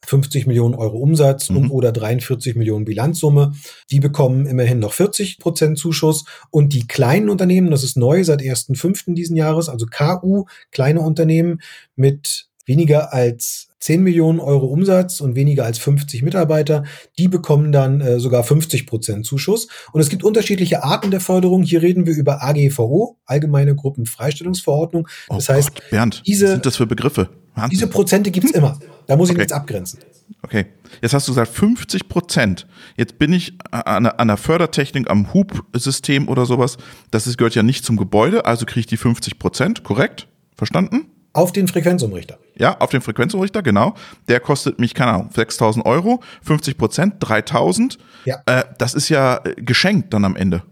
50 0.07 0.47
Millionen 0.47 0.75
Euro 0.75 0.99
Umsatz 0.99 1.51
mhm. 1.51 1.57
und 1.57 1.71
oder 1.71 1.93
43 1.93 2.55
Millionen 2.57 2.85
Bilanzsumme. 2.85 3.53
Die 3.91 4.01
bekommen 4.01 4.47
immerhin 4.47 4.79
noch 4.79 4.93
40 4.93 5.39
Prozent 5.39 5.79
Zuschuss. 5.79 6.25
Und 6.51 6.73
die 6.73 6.87
kleinen 6.87 7.29
Unternehmen, 7.29 7.71
das 7.71 7.83
ist 7.83 7.97
neu 7.97 8.23
seit 8.25 8.41
1.5. 8.41 9.15
diesen 9.15 9.37
Jahres, 9.37 9.69
also 9.69 9.87
KU, 9.87 10.47
kleine 10.71 11.01
Unternehmen 11.01 11.61
mit 11.97 12.48
weniger 12.69 13.13
als 13.13 13.69
10 13.81 14.03
Millionen 14.03 14.41
Euro 14.41 14.67
Umsatz 14.67 15.21
und 15.21 15.37
weniger 15.37 15.65
als 15.65 15.79
50 15.79 16.23
Mitarbeiter, 16.23 16.85
die 17.17 17.29
bekommen 17.29 17.73
dann 17.73 18.01
äh, 18.01 18.19
sogar 18.19 18.43
50 18.43 18.87
Prozent 18.87 19.25
Zuschuss. 19.25 19.69
Und 19.93 20.01
es 20.01 20.09
gibt 20.09 20.25
unterschiedliche 20.25 20.83
Arten 20.83 21.11
der 21.11 21.21
Förderung. 21.21 21.63
Hier 21.63 21.83
reden 21.83 22.07
wir 22.07 22.15
über 22.15 22.43
AGVO, 22.43 23.17
Allgemeine 23.25 23.75
Gruppenfreistellungsverordnung. 23.77 25.09
Oh 25.29 25.37
das 25.37 25.49
oh 25.49 25.55
heißt, 25.55 25.75
Gott, 25.75 25.91
Bernd, 25.91 26.23
diese, 26.27 26.47
was 26.47 26.53
sind 26.53 26.67
das 26.67 26.77
für 26.77 26.87
Begriffe? 26.87 27.31
Wahnsinn. 27.55 27.71
Diese 27.71 27.87
Prozente 27.87 28.31
gibt's 28.31 28.51
immer. 28.51 28.79
Da 29.07 29.17
muss 29.17 29.29
ich 29.29 29.33
okay. 29.33 29.41
nichts 29.41 29.53
abgrenzen. 29.53 30.01
Okay, 30.43 30.67
jetzt 31.01 31.15
hast 31.15 31.27
du 31.27 31.33
gesagt 31.33 31.53
50 31.53 32.09
Prozent. 32.09 32.67
Jetzt 32.97 33.19
bin 33.19 33.33
ich 33.33 33.55
an 33.71 34.07
einer 34.07 34.37
Fördertechnik 34.37 35.11
am 35.11 35.33
Hubsystem 35.33 36.29
oder 36.29 36.47
sowas. 36.47 36.77
Das 37.11 37.27
ist, 37.27 37.39
gehört 37.39 37.55
ja 37.55 37.63
nicht 37.63 37.85
zum 37.85 37.97
Gebäude, 37.97 38.45
also 38.45 38.67
kriege 38.67 38.81
ich 38.81 38.87
die 38.87 38.97
50 38.97 39.39
Prozent, 39.39 39.83
korrekt? 39.83 40.29
Verstanden? 40.57 41.07
Auf 41.33 41.53
den 41.53 41.69
Frequenzumrichter. 41.69 42.39
Ja, 42.57 42.79
auf 42.79 42.91
den 42.91 43.01
Frequenzumrichter, 43.01 43.63
genau. 43.63 43.95
Der 44.29 44.41
kostet 44.41 44.79
mich, 44.79 44.95
keine 44.95 45.13
Ahnung, 45.13 45.31
6000 45.35 45.85
Euro, 45.87 46.21
50 46.43 46.77
Prozent, 46.77 47.15
3000. 47.21 47.99
Ja. 48.25 48.43
Äh, 48.47 48.65
das 48.79 48.95
ist 48.95 49.09
ja 49.09 49.41
äh, 49.45 49.55
geschenkt 49.57 50.13
dann 50.13 50.25
am 50.25 50.37
Ende. 50.37 50.63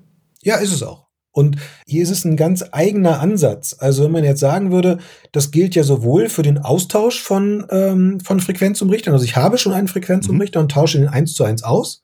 Ja, 0.43 0.57
ist 0.57 0.73
es 0.73 0.83
auch. 0.83 1.07
Und 1.37 1.57
hier 1.87 2.03
ist 2.03 2.11
es 2.11 2.25
ein 2.25 2.37
ganz 2.37 2.65
eigener 2.73 3.21
Ansatz. 3.21 3.77
Also 3.79 4.05
wenn 4.05 4.11
man 4.11 4.25
jetzt 4.25 4.41
sagen 4.41 4.73
würde, 4.73 4.99
das 5.33 5.51
gilt 5.51 5.75
ja 5.75 5.83
sowohl 5.83 6.31
für 6.31 6.43
den 6.43 6.57
Austausch 6.57 7.21
von, 7.21 7.67
ähm, 7.69 8.21
von 8.21 8.41
Frequenzumrichtern, 8.41 9.13
also 9.13 9.27
ich 9.27 9.37
habe 9.37 9.59
schon 9.59 9.75
einen 9.75 9.87
Frequenzumrichter 9.87 10.61
mhm. 10.61 10.65
und 10.65 10.73
tausche 10.73 10.99
den 10.99 11.09
eins 11.09 11.35
zu 11.35 11.45
eins 11.45 11.63
aus, 11.63 12.03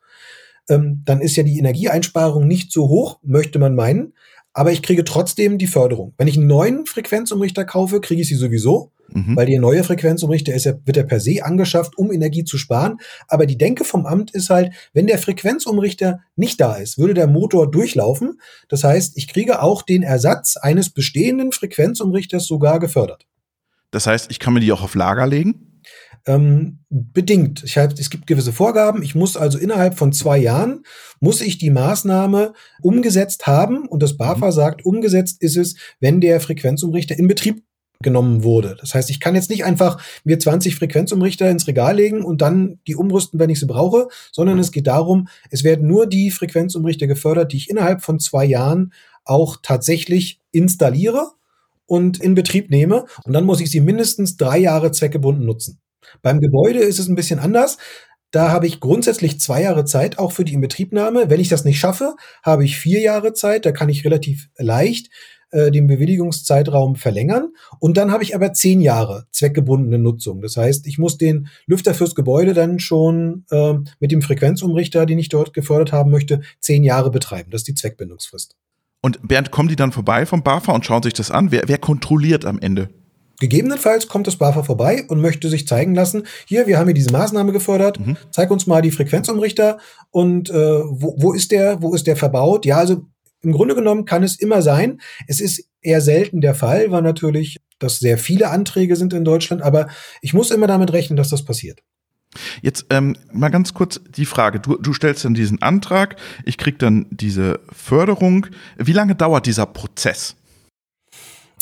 ähm, 0.69 1.01
dann 1.07 1.23
ist 1.23 1.37
ja 1.37 1.45
die 1.45 1.59
Energieeinsparung 1.59 2.47
nicht 2.47 2.73
so 2.73 2.89
hoch, 2.89 3.21
möchte 3.23 3.59
man 3.59 3.75
meinen 3.75 4.13
aber 4.53 4.73
ich 4.73 4.83
kriege 4.83 5.05
trotzdem 5.05 5.59
die 5.59 5.67
Förderung. 5.67 6.15
Wenn 6.19 6.29
ich 6.29 6.37
einen 6.37 6.47
neuen 6.47 6.87
Frequenzumrichter 6.87 7.65
kaufe, 7.65 8.01
kriege 8.01 8.23
ich 8.23 8.29
sie 8.29 8.35
sowieso, 8.35 8.93
mhm. 9.09 9.37
weil 9.37 9.47
der 9.47 9.61
neue 9.61 9.83
Frequenzumrichter 9.83 10.53
ist 10.53 10.65
ja, 10.65 10.75
wird 10.85 10.97
ja 10.97 11.03
per 11.05 11.21
se 11.21 11.45
angeschafft, 11.45 11.97
um 11.97 12.13
Energie 12.13 12.45
zu 12.45 12.59
sparen. 12.59 12.99
Aber 13.29 13.47
die 13.47 13.57
Denke 13.57 13.85
vom 13.85 14.07
Amt 14.07 14.31
ist 14.33 14.51
halt, 14.51 14.73
wenn 14.93 15.07
der 15.07 15.19
Frequenzumrichter 15.19 16.21
nicht 16.37 16.61
da 16.61 16.75
ist, 16.75 16.99
würde 16.99 17.15
der 17.15 17.27
Motor 17.27 17.71
durchlaufen. 17.71 18.41
Das 18.69 18.85
heißt, 18.85 19.17
ich 19.17 19.29
kriege 19.29 19.63
auch 19.63 19.83
den 19.83 20.03
Ersatz 20.03 20.57
eines 20.57 20.91
bestehenden 20.91 21.53
Frequenzumrichters 21.53 22.45
sogar 22.45 22.79
gefördert. 22.79 23.27
Das 23.91 24.07
heißt, 24.07 24.31
ich 24.31 24.39
kann 24.39 24.55
mir 24.55 24.61
die 24.61 24.73
auch 24.73 24.83
auf 24.83 24.95
Lager 24.95 25.27
legen? 25.27 25.72
Ähm, 26.25 26.79
bedingt. 26.89 27.65
Ich 27.65 27.77
hab, 27.79 27.99
es 27.99 28.11
gibt 28.11 28.29
gewisse 28.29 28.53
Vorgaben. 28.53 29.03
Ich 29.03 29.15
muss 29.15 29.37
also 29.37 29.59
innerhalb 29.59 29.99
von 29.99 30.13
zwei 30.13 30.39
Jahren 30.39 30.85
muss 31.19 31.41
ich 31.41 31.59
die 31.59 31.71
Maßnahme 31.71 32.53
umgesetzt 32.81 33.47
haben. 33.47 33.89
Und 33.89 34.03
das 34.03 34.17
BAFA 34.17 34.47
mhm. 34.47 34.53
sagt, 34.53 34.87
umgesetzt 34.87 35.43
ist 35.43 35.57
es, 35.57 35.75
wenn 35.99 36.21
der 36.21 36.41
Frequenzumrichter 36.41 37.19
in 37.19 37.27
Betrieb 37.27 37.65
genommen 38.03 38.43
wurde. 38.43 38.77
Das 38.81 38.95
heißt, 38.95 39.11
ich 39.11 39.21
kann 39.21 39.35
jetzt 39.35 39.49
nicht 39.49 39.65
einfach 39.65 40.03
mir 40.25 40.39
20 40.39 40.75
Frequenzumrichter 40.75 41.49
ins 41.49 41.67
Regal 41.67 41.97
legen 41.97 42.23
und 42.23 42.43
dann 42.43 42.81
die 42.87 42.97
umrüsten, 42.97 43.41
wenn 43.41 43.51
ich 43.51 43.61
sie 43.61 43.67
brauche, 43.67 44.09
sondern 44.33 44.59
es 44.59 44.73
geht 44.73 44.87
darum, 44.87 45.29
es 45.51 45.65
werden 45.65 45.87
nur 45.87 46.07
die 46.07 46.31
Frequenzumrichter 46.31 47.07
gefördert, 47.07 47.53
die 47.53 47.57
ich 47.57 47.71
innerhalb 47.71 48.03
von 48.03 48.19
zwei 48.19 48.45
Jahren 48.45 48.93
auch 49.25 49.59
tatsächlich 49.63 50.41
installiere 50.51 51.31
und 51.87 52.21
in 52.21 52.35
Betrieb 52.35 52.71
nehme. 52.71 53.07
Und 53.25 53.33
dann 53.33 53.45
muss 53.45 53.61
ich 53.61 53.71
sie 53.71 53.81
mindestens 53.81 54.37
drei 54.37 54.59
Jahre 54.59 54.93
zweckgebunden 54.93 55.47
nutzen. 55.47 55.79
Beim 56.23 56.41
Gebäude 56.41 56.81
ist 56.81 56.99
es 56.99 57.09
ein 57.09 57.15
bisschen 57.15 57.39
anders. 57.39 57.79
Da 58.31 58.51
habe 58.51 58.67
ich 58.67 58.81
grundsätzlich 58.81 59.41
zwei 59.41 59.63
Jahre 59.63 59.85
Zeit, 59.85 60.19
auch 60.19 60.33
für 60.33 60.45
die 60.45 60.55
Inbetriebnahme. 60.55 61.29
Wenn 61.29 61.41
ich 61.41 61.51
das 61.51 61.65
nicht 61.65 61.79
schaffe, 61.79 62.17
habe 62.43 62.65
ich 62.65 62.79
vier 62.79 63.01
Jahre 63.01 63.35
Zeit. 63.35 63.67
Da 63.67 63.73
kann 63.73 63.91
ich 63.91 64.05
relativ 64.05 64.49
leicht 64.57 65.11
äh, 65.53 65.71
den 65.71 65.87
Bewilligungszeitraum 65.87 66.97
verlängern. 66.97 67.53
Und 67.79 67.99
dann 67.99 68.11
habe 68.11 68.23
ich 68.23 68.35
aber 68.35 68.55
zehn 68.55 68.81
Jahre 68.81 69.27
zweckgebundene 69.33 69.99
Nutzung. 69.99 70.41
Das 70.41 70.57
heißt, 70.57 70.87
ich 70.87 70.97
muss 70.97 71.19
den 71.19 71.49
Lüfter 71.67 71.93
fürs 71.93 72.15
Gebäude 72.15 72.55
dann 72.55 72.79
schon 72.79 73.45
äh, 73.51 73.75
mit 74.01 74.13
dem 74.13 74.23
Frequenzumrichter, 74.23 75.05
den 75.05 75.19
ich 75.19 75.29
dort 75.29 75.53
gefördert 75.53 75.93
haben 75.93 76.11
möchte, 76.11 76.41
zehn 76.59 76.85
Jahre 76.85 77.11
betreiben. 77.11 77.51
Das 77.51 77.61
ist 77.61 77.69
die 77.69 77.75
Zweckbindungsfrist. 77.75 78.57
Und 79.03 79.29
Bernd, 79.29 79.51
kommen 79.51 79.69
die 79.69 79.77
dann 79.77 79.93
vorbei 79.93 80.25
vom 80.25 80.43
BAFA 80.43 80.73
und 80.73 80.87
schauen 80.87 81.03
sich 81.03 81.13
das 81.13 81.31
an? 81.31 81.51
Wer, 81.51 81.65
wer 81.67 81.79
kontrolliert 81.79 82.47
am 82.47 82.59
Ende? 82.59 82.89
Gegebenenfalls 83.43 84.07
kommt 84.07 84.29
das 84.29 84.37
BAFA 84.37 84.63
vorbei 84.63 85.05
und 85.09 85.21
möchte 85.21 85.49
sich 85.49 85.67
zeigen 85.67 85.97
lassen, 85.97 86.29
hier, 86.47 86.69
wir 86.69 86.79
haben 86.79 86.87
hier 86.87 86.95
diese 86.95 87.11
Maßnahme 87.11 87.51
gefördert, 87.51 87.99
mhm. 87.99 88.17
zeig 88.31 88.53
uns 88.53 88.69
mal 88.69 88.83
die 88.83 88.93
Frequenzumrichter 88.93 89.79
und 90.13 90.49
äh, 90.49 90.55
wo, 90.55 91.17
wo 91.19 91.33
ist 91.33 91.51
der, 91.51 91.83
wo 91.83 91.93
ist 91.93 92.07
der 92.07 92.15
verbaut? 92.15 92.65
Ja, 92.67 92.77
also 92.77 93.03
im 93.41 93.51
Grunde 93.51 93.75
genommen 93.75 94.05
kann 94.05 94.23
es 94.23 94.39
immer 94.39 94.63
sein. 94.63 95.01
Es 95.27 95.41
ist 95.41 95.69
eher 95.81 96.01
selten 96.01 96.41
der 96.41 96.55
Fall, 96.55 96.93
weil 96.93 97.03
natürlich 97.03 97.59
das 97.81 97.99
sehr 97.99 98.17
viele 98.17 98.49
Anträge 98.49 98.95
sind 98.95 99.13
in 99.13 99.25
Deutschland, 99.25 99.61
aber 99.61 99.89
ich 100.21 100.35
muss 100.35 100.53
immer 100.53 100.69
damit 100.69 100.93
rechnen, 100.93 101.17
dass 101.17 101.31
das 101.31 101.45
passiert. 101.45 101.81
Jetzt 102.63 102.87
ähm, 102.91 103.17
mal 103.33 103.49
ganz 103.49 103.75
kurz 103.75 104.01
die 104.17 104.25
Frage. 104.25 104.61
Du, 104.61 104.79
du 104.79 104.93
stellst 104.93 105.25
dann 105.25 105.35
diesen 105.35 105.61
Antrag, 105.63 106.15
ich 106.45 106.59
krieg 106.59 106.79
dann 106.79 107.07
diese 107.11 107.59
Förderung. 107.73 108.47
Wie 108.79 108.93
lange 108.93 109.17
dauert 109.17 109.47
dieser 109.47 109.67
Prozess? 109.67 110.37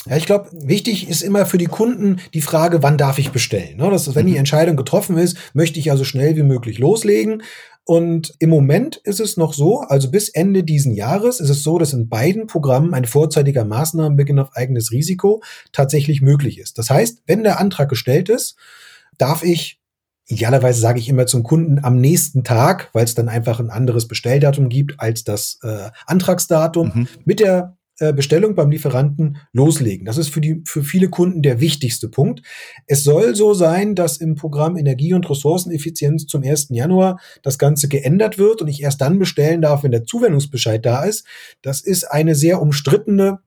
Ja, 0.07 0.17
ich 0.17 0.25
glaube, 0.25 0.49
wichtig 0.53 1.09
ist 1.09 1.23
immer 1.23 1.45
für 1.45 1.59
die 1.59 1.67
Kunden 1.67 2.21
die 2.33 2.41
Frage, 2.41 2.83
wann 2.83 2.97
darf 2.97 3.19
ich 3.19 3.33
bestellen? 3.33 3.77
Ne? 3.77 3.91
Das 3.91 4.09
ist, 4.09 4.15
wenn 4.15 4.27
die 4.27 4.33
mhm. 4.33 4.39
Entscheidung 4.39 4.77
getroffen 4.77 5.19
ist, 5.19 5.37
möchte 5.53 5.79
ich 5.79 5.91
also 5.91 6.05
schnell 6.05 6.37
wie 6.37 6.43
möglich 6.43 6.79
loslegen. 6.79 7.43
Und 7.85 8.35
im 8.39 8.51
Moment 8.51 8.97
ist 8.97 9.21
es 9.21 9.37
noch 9.37 9.53
so, 9.53 9.81
also 9.81 10.11
bis 10.11 10.29
Ende 10.29 10.65
diesen 10.65 10.95
Jahres 10.95 11.41
ist 11.41 11.51
es 11.51 11.63
so, 11.63 11.79
dass 11.79 11.93
in 11.93 12.09
beiden 12.09 12.47
Programmen 12.47 12.95
ein 12.95 13.05
vorzeitiger 13.05 13.65
Maßnahmenbeginn 13.65 14.39
auf 14.39 14.55
eigenes 14.55 14.91
Risiko 14.91 15.43
tatsächlich 15.73 16.23
möglich 16.23 16.59
ist. 16.59 16.79
Das 16.79 16.89
heißt, 16.89 17.23
wenn 17.27 17.43
der 17.43 17.59
Antrag 17.61 17.89
gestellt 17.89 18.29
ist, 18.29 18.57
darf 19.19 19.43
ich 19.43 19.81
Idealerweise 20.31 20.81
sage 20.81 21.01
ich 21.01 21.09
immer 21.09 21.27
zum 21.27 21.43
Kunden 21.43 21.85
am 21.85 22.01
nächsten 22.01 22.45
Tag, 22.45 22.91
weil 22.93 23.03
es 23.05 23.17
dann 23.17 23.29
einfach 23.29 23.59
ein 23.59 23.71
anderes 23.71 24.07
Bestelldatum 24.07 24.69
gibt 24.69 25.01
als 25.01 25.25
das 25.25 25.59
äh, 25.65 25.91
Antragsdatum, 26.07 26.93
mhm. 26.95 27.09
mit 27.25 27.41
der 27.41 27.77
Bestellung 28.15 28.55
beim 28.55 28.71
Lieferanten 28.71 29.39
loslegen. 29.53 30.07
Das 30.07 30.19
ist 30.19 30.31
für 30.31 30.41
die, 30.41 30.63
für 30.65 30.83
viele 30.83 31.09
Kunden 31.09 31.43
der 31.43 31.61
wichtigste 31.61 32.09
Punkt. 32.09 32.43
Es 32.87 33.05
soll 33.05 33.35
so 33.35 33.55
sein, 33.55 33.95
dass 33.95 34.17
im 34.17 34.35
Programm 34.35 34.77
Energie- 34.77 35.15
und 35.15 35.29
Ressourceneffizienz 35.29 36.27
zum 36.27 36.43
1. 36.43 36.69
Januar 36.71 37.21
das 37.43 37.59
Ganze 37.59 37.89
geändert 37.89 38.39
wird 38.39 38.63
und 38.63 38.69
ich 38.69 38.83
erst 38.83 39.01
dann 39.01 39.19
bestellen 39.19 39.63
darf, 39.63 39.83
wenn 39.83 39.91
der 39.91 40.05
Zuwendungsbescheid 40.05 40.85
da 40.85 41.05
ist. 41.05 41.27
Das 41.63 41.81
ist 41.83 42.05
eine 42.05 42.35
sehr 42.35 42.63
umstrittene 42.63 43.41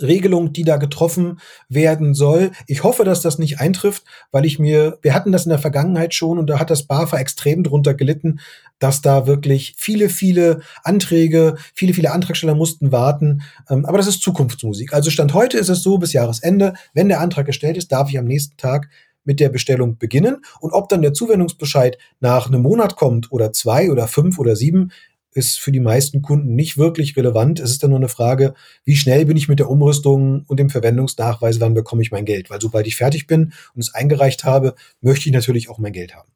Regelung, 0.00 0.52
die 0.52 0.64
da 0.64 0.76
getroffen 0.76 1.38
werden 1.68 2.14
soll. 2.14 2.50
Ich 2.66 2.82
hoffe, 2.82 3.04
dass 3.04 3.20
das 3.20 3.38
nicht 3.38 3.60
eintrifft, 3.60 4.04
weil 4.32 4.44
ich 4.44 4.58
mir, 4.58 4.98
wir 5.02 5.14
hatten 5.14 5.32
das 5.32 5.44
in 5.44 5.50
der 5.50 5.58
Vergangenheit 5.58 6.14
schon 6.14 6.38
und 6.38 6.48
da 6.48 6.58
hat 6.58 6.70
das 6.70 6.84
BAFA 6.84 7.18
extrem 7.18 7.62
drunter 7.62 7.94
gelitten, 7.94 8.40
dass 8.78 9.02
da 9.02 9.26
wirklich 9.26 9.74
viele, 9.76 10.08
viele 10.08 10.60
Anträge, 10.82 11.56
viele, 11.72 11.94
viele 11.94 12.10
Antragsteller 12.10 12.54
mussten 12.54 12.92
warten. 12.92 13.42
Ähm, 13.70 13.84
aber 13.86 13.98
das 13.98 14.06
ist 14.06 14.22
Zukunftsmusik. 14.22 14.92
Also 14.92 15.10
Stand 15.10 15.32
heute 15.34 15.58
ist 15.58 15.68
es 15.68 15.82
so, 15.82 15.98
bis 15.98 16.12
Jahresende, 16.12 16.74
wenn 16.92 17.08
der 17.08 17.20
Antrag 17.20 17.46
gestellt 17.46 17.76
ist, 17.76 17.92
darf 17.92 18.10
ich 18.10 18.18
am 18.18 18.26
nächsten 18.26 18.56
Tag 18.56 18.88
mit 19.24 19.40
der 19.40 19.48
Bestellung 19.48 19.96
beginnen. 19.96 20.44
Und 20.60 20.72
ob 20.72 20.88
dann 20.88 21.02
der 21.02 21.14
Zuwendungsbescheid 21.14 21.98
nach 22.20 22.46
einem 22.46 22.62
Monat 22.62 22.96
kommt 22.96 23.32
oder 23.32 23.52
zwei 23.52 23.90
oder 23.90 24.06
fünf 24.06 24.38
oder 24.38 24.54
sieben, 24.54 24.90
ist 25.34 25.60
für 25.60 25.72
die 25.72 25.80
meisten 25.80 26.22
Kunden 26.22 26.54
nicht 26.54 26.78
wirklich 26.78 27.16
relevant. 27.16 27.60
Es 27.60 27.70
ist 27.70 27.82
dann 27.82 27.90
nur 27.90 27.98
eine 27.98 28.08
Frage, 28.08 28.54
wie 28.84 28.96
schnell 28.96 29.26
bin 29.26 29.36
ich 29.36 29.48
mit 29.48 29.58
der 29.58 29.68
Umrüstung 29.68 30.44
und 30.46 30.58
dem 30.58 30.70
Verwendungsnachweis, 30.70 31.60
wann 31.60 31.74
bekomme 31.74 32.02
ich 32.02 32.12
mein 32.12 32.24
Geld? 32.24 32.50
Weil 32.50 32.60
sobald 32.60 32.86
ich 32.86 32.96
fertig 32.96 33.26
bin 33.26 33.52
und 33.74 33.82
es 33.82 33.94
eingereicht 33.94 34.44
habe, 34.44 34.74
möchte 35.00 35.28
ich 35.28 35.34
natürlich 35.34 35.68
auch 35.68 35.78
mein 35.78 35.92
Geld 35.92 36.14
haben. 36.14 36.28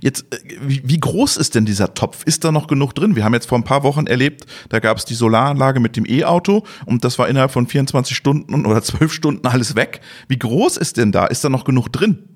Jetzt, 0.00 0.24
äh, 0.34 0.38
wie, 0.62 0.82
wie 0.84 0.98
groß 0.98 1.36
ist 1.36 1.54
denn 1.54 1.64
dieser 1.64 1.94
Topf? 1.94 2.24
Ist 2.24 2.44
da 2.44 2.52
noch 2.52 2.66
genug 2.66 2.94
drin? 2.94 3.14
Wir 3.16 3.24
haben 3.24 3.34
jetzt 3.34 3.46
vor 3.46 3.58
ein 3.58 3.64
paar 3.64 3.82
Wochen 3.82 4.06
erlebt, 4.06 4.46
da 4.68 4.80
gab 4.80 4.96
es 4.96 5.04
die 5.04 5.14
Solaranlage 5.14 5.80
mit 5.80 5.96
dem 5.96 6.06
E-Auto 6.06 6.64
und 6.86 7.04
das 7.04 7.18
war 7.18 7.28
innerhalb 7.28 7.52
von 7.52 7.66
24 7.66 8.16
Stunden 8.16 8.66
oder 8.66 8.82
12 8.82 9.12
Stunden 9.12 9.46
alles 9.46 9.76
weg. 9.76 10.00
Wie 10.28 10.38
groß 10.38 10.76
ist 10.76 10.96
denn 10.96 11.12
da? 11.12 11.26
Ist 11.26 11.44
da 11.44 11.48
noch 11.48 11.64
genug 11.64 11.92
drin? 11.92 12.29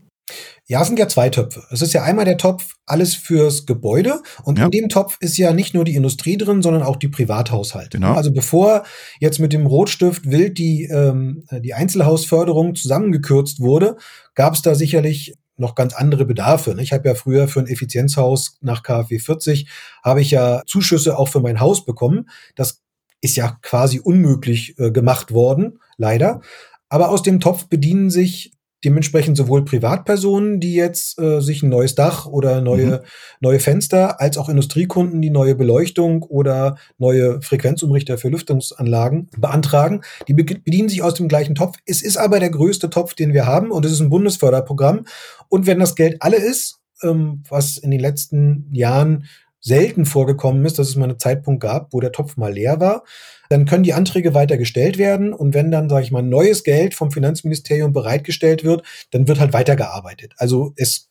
Ja, 0.66 0.80
es 0.80 0.88
sind 0.88 0.98
ja 0.98 1.08
zwei 1.08 1.28
Töpfe. 1.28 1.64
Es 1.70 1.82
ist 1.82 1.92
ja 1.92 2.02
einmal 2.02 2.24
der 2.24 2.38
Topf 2.38 2.74
alles 2.86 3.14
fürs 3.14 3.66
Gebäude 3.66 4.22
und 4.44 4.58
ja. 4.58 4.64
in 4.64 4.70
dem 4.70 4.88
Topf 4.88 5.18
ist 5.20 5.36
ja 5.36 5.52
nicht 5.52 5.74
nur 5.74 5.84
die 5.84 5.94
Industrie 5.94 6.38
drin, 6.38 6.62
sondern 6.62 6.82
auch 6.82 6.96
die 6.96 7.08
Privathaushalte. 7.08 7.98
Genau. 7.98 8.14
Also 8.14 8.32
bevor 8.32 8.84
jetzt 9.20 9.38
mit 9.38 9.52
dem 9.52 9.66
Rotstift 9.66 10.30
wild 10.30 10.56
die, 10.56 10.84
ähm, 10.84 11.44
die 11.50 11.74
Einzelhausförderung 11.74 12.74
zusammengekürzt 12.74 13.60
wurde, 13.60 13.96
gab 14.34 14.54
es 14.54 14.62
da 14.62 14.74
sicherlich 14.74 15.34
noch 15.56 15.74
ganz 15.74 15.94
andere 15.94 16.24
Bedarfe. 16.24 16.74
Ich 16.80 16.92
habe 16.92 17.08
ja 17.08 17.14
früher 17.14 17.46
für 17.46 17.60
ein 17.60 17.68
Effizienzhaus 17.68 18.58
nach 18.60 18.82
KfW 18.82 19.18
40 19.18 19.68
habe 20.02 20.20
ich 20.20 20.30
ja 20.30 20.62
Zuschüsse 20.66 21.18
auch 21.18 21.28
für 21.28 21.40
mein 21.40 21.60
Haus 21.60 21.84
bekommen. 21.84 22.28
Das 22.54 22.82
ist 23.20 23.36
ja 23.36 23.56
quasi 23.62 24.00
unmöglich 24.00 24.78
äh, 24.78 24.90
gemacht 24.90 25.32
worden, 25.32 25.78
leider. 25.96 26.40
Aber 26.88 27.10
aus 27.10 27.22
dem 27.22 27.40
Topf 27.40 27.66
bedienen 27.68 28.10
sich 28.10 28.53
dementsprechend 28.84 29.36
sowohl 29.36 29.64
Privatpersonen, 29.64 30.60
die 30.60 30.74
jetzt 30.74 31.18
äh, 31.18 31.40
sich 31.40 31.62
ein 31.62 31.70
neues 31.70 31.94
Dach 31.94 32.26
oder 32.26 32.60
neue, 32.60 32.86
mhm. 32.86 32.98
neue 33.40 33.60
Fenster, 33.60 34.20
als 34.20 34.36
auch 34.36 34.48
Industriekunden, 34.48 35.22
die 35.22 35.30
neue 35.30 35.54
Beleuchtung 35.54 36.22
oder 36.22 36.76
neue 36.98 37.40
Frequenzumrichter 37.42 38.18
für 38.18 38.28
Lüftungsanlagen 38.28 39.28
beantragen. 39.36 40.02
Die 40.28 40.34
bedienen 40.34 40.88
sich 40.88 41.02
aus 41.02 41.14
dem 41.14 41.28
gleichen 41.28 41.54
Topf. 41.54 41.78
Es 41.86 42.02
ist 42.02 42.16
aber 42.16 42.40
der 42.40 42.50
größte 42.50 42.90
Topf, 42.90 43.14
den 43.14 43.32
wir 43.32 43.46
haben 43.46 43.70
und 43.70 43.84
es 43.84 43.92
ist 43.92 44.00
ein 44.00 44.10
Bundesförderprogramm. 44.10 45.06
Und 45.48 45.66
wenn 45.66 45.78
das 45.78 45.94
Geld 45.94 46.16
alle 46.20 46.36
ist, 46.36 46.80
ähm, 47.02 47.42
was 47.48 47.76
in 47.76 47.90
den 47.90 48.00
letzten 48.00 48.68
Jahren 48.72 49.24
selten 49.60 50.04
vorgekommen 50.04 50.64
ist, 50.66 50.78
dass 50.78 50.90
es 50.90 50.96
mal 50.96 51.08
einen 51.08 51.18
Zeitpunkt 51.18 51.62
gab, 51.62 51.92
wo 51.92 52.00
der 52.00 52.12
Topf 52.12 52.36
mal 52.36 52.52
leer 52.52 52.80
war, 52.80 53.02
dann 53.48 53.66
können 53.66 53.84
die 53.84 53.94
Anträge 53.94 54.34
weiter 54.34 54.56
gestellt 54.56 54.98
werden 54.98 55.32
und 55.32 55.54
wenn 55.54 55.70
dann, 55.70 55.88
sage 55.88 56.04
ich 56.04 56.10
mal, 56.10 56.22
neues 56.22 56.64
Geld 56.64 56.94
vom 56.94 57.10
Finanzministerium 57.10 57.92
bereitgestellt 57.92 58.64
wird, 58.64 58.82
dann 59.10 59.28
wird 59.28 59.40
halt 59.40 59.52
weitergearbeitet. 59.52 60.32
Also 60.36 60.72
es 60.76 61.10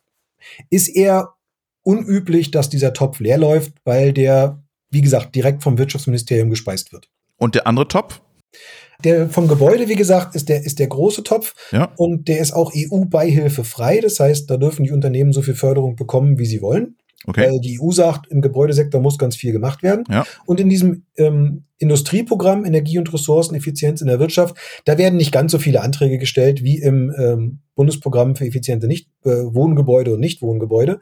ist 0.70 0.88
eher 0.88 1.34
unüblich, 1.84 2.52
dass 2.52 2.70
dieser 2.70 2.94
Topf 2.94 3.20
leer 3.20 3.38
läuft, 3.38 3.74
weil 3.84 4.14
der, 4.14 4.64
wie 4.90 5.02
gesagt, 5.02 5.36
direkt 5.36 5.64
vom 5.64 5.78
Wirtschaftsministerium 5.78 6.50
gespeist 6.50 6.94
wird. 6.94 7.10
Und 7.38 7.56
der 7.56 7.68
andere 7.68 7.88
Topf? 7.88 8.22
Der 9.04 9.30
vom 9.30 9.48
Gebäude, 9.48 9.90
wie 9.90 9.96
gesagt, 9.96 10.36
ist 10.36 10.48
der, 10.48 10.64
ist 10.64 10.80
der 10.80 10.88
große 10.88 11.24
Topf 11.24 11.56
ja. 11.72 11.92
und 11.98 12.28
der 12.28 12.40
ist 12.40 12.54
auch 12.54 12.72
EU-Beihilfe 12.74 13.66
frei. 13.66 14.00
Das 14.00 14.20
heißt, 14.20 14.50
da 14.50 14.58
dürfen 14.58 14.86
die 14.86 14.92
Unternehmen 14.92 15.34
so 15.34 15.42
viel 15.42 15.56
Förderung 15.56 15.96
bekommen, 15.96 16.38
wie 16.38 16.46
sie 16.46 16.62
wollen. 16.62 16.96
Okay. 17.26 17.50
Weil 17.50 17.60
die 17.60 17.80
EU 17.82 17.92
sagt, 17.92 18.30
im 18.30 18.42
Gebäudesektor 18.42 19.02
muss 19.02 19.18
ganz 19.18 19.36
viel 19.36 19.52
gemacht 19.52 19.84
werden. 19.84 20.04
Ja. 20.10 20.26
Und 20.46 20.60
in 20.60 20.70
diesem 20.70 21.04
ähm, 21.18 21.64
Industrieprogramm 21.78 22.66
Energie- 22.66 22.98
und 22.98 23.12
Ressourceneffizienz 23.14 24.02
in 24.02 24.08
der 24.08 24.20
Wirtschaft, 24.20 24.56
da 24.86 24.98
werden 24.98 25.18
nicht 25.18 25.32
ganz 25.32 25.52
so 25.52 25.60
viele 25.60 25.82
Anträge 25.82 26.18
gestellt 26.18 26.64
wie 26.64 26.80
im 26.80 27.14
ähm, 27.18 27.60
Bundesprogramm 27.76 28.36
für 28.36 28.46
effiziente 28.46 28.88
nicht 28.88 29.10
äh, 29.26 29.30
Wohngebäude 29.30 30.14
und 30.14 30.20
Nichtwohngebäude. 30.20 31.00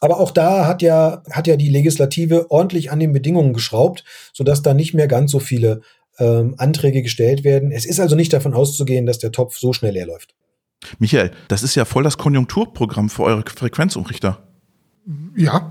Aber 0.00 0.20
auch 0.20 0.30
da 0.30 0.66
hat 0.66 0.82
ja 0.82 1.22
hat 1.30 1.46
ja 1.46 1.56
die 1.56 1.68
Legislative 1.68 2.50
ordentlich 2.50 2.90
an 2.90 3.00
den 3.00 3.12
Bedingungen 3.12 3.52
geschraubt, 3.52 4.04
sodass 4.32 4.62
da 4.62 4.74
nicht 4.74 4.94
mehr 4.94 5.08
ganz 5.08 5.30
so 5.30 5.38
viele 5.38 5.80
ähm, 6.18 6.54
Anträge 6.58 7.02
gestellt 7.02 7.44
werden. 7.44 7.72
Es 7.72 7.84
ist 7.84 8.00
also 8.00 8.16
nicht 8.16 8.32
davon 8.32 8.54
auszugehen, 8.54 9.06
dass 9.06 9.18
der 9.18 9.32
Topf 9.32 9.58
so 9.58 9.72
schnell 9.72 9.94
leer 9.94 10.06
läuft. 10.06 10.34
Michael, 10.98 11.30
das 11.48 11.62
ist 11.62 11.74
ja 11.74 11.84
voll 11.84 12.02
das 12.02 12.18
Konjunkturprogramm 12.18 13.08
für 13.08 13.22
eure 13.22 13.44
Frequenzumrichter. 13.48 14.51
Ja. 15.34 15.70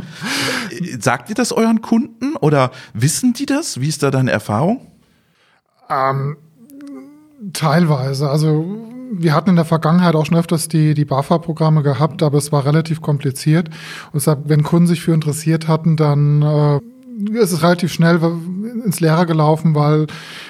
Sagt 1.00 1.28
ihr 1.28 1.34
das 1.34 1.52
euren 1.52 1.82
Kunden 1.82 2.36
oder 2.36 2.70
wissen 2.94 3.32
die 3.32 3.46
das? 3.46 3.80
Wie 3.80 3.88
ist 3.88 4.02
da 4.02 4.10
deine 4.10 4.30
Erfahrung? 4.30 4.86
Ähm, 5.90 6.36
teilweise. 7.52 8.30
Also 8.30 8.64
wir 9.12 9.34
hatten 9.34 9.50
in 9.50 9.56
der 9.56 9.64
Vergangenheit 9.64 10.14
auch 10.14 10.24
schon 10.24 10.38
öfters 10.38 10.68
die, 10.68 10.94
die 10.94 11.04
BAFA-Programme 11.04 11.82
gehabt, 11.82 12.22
aber 12.22 12.38
es 12.38 12.52
war 12.52 12.64
relativ 12.64 13.02
kompliziert. 13.02 13.68
Und 13.68 14.14
deshalb, 14.14 14.48
wenn 14.48 14.62
Kunden 14.62 14.86
sich 14.86 15.02
für 15.02 15.12
interessiert 15.12 15.68
hatten, 15.68 15.96
dann 15.96 16.42
äh, 16.42 16.80
ist 17.38 17.52
es 17.52 17.62
relativ 17.62 17.92
schnell 17.92 18.20
ins 18.84 19.00
Leere 19.00 19.26
gelaufen, 19.26 19.74
weil, 19.74 20.06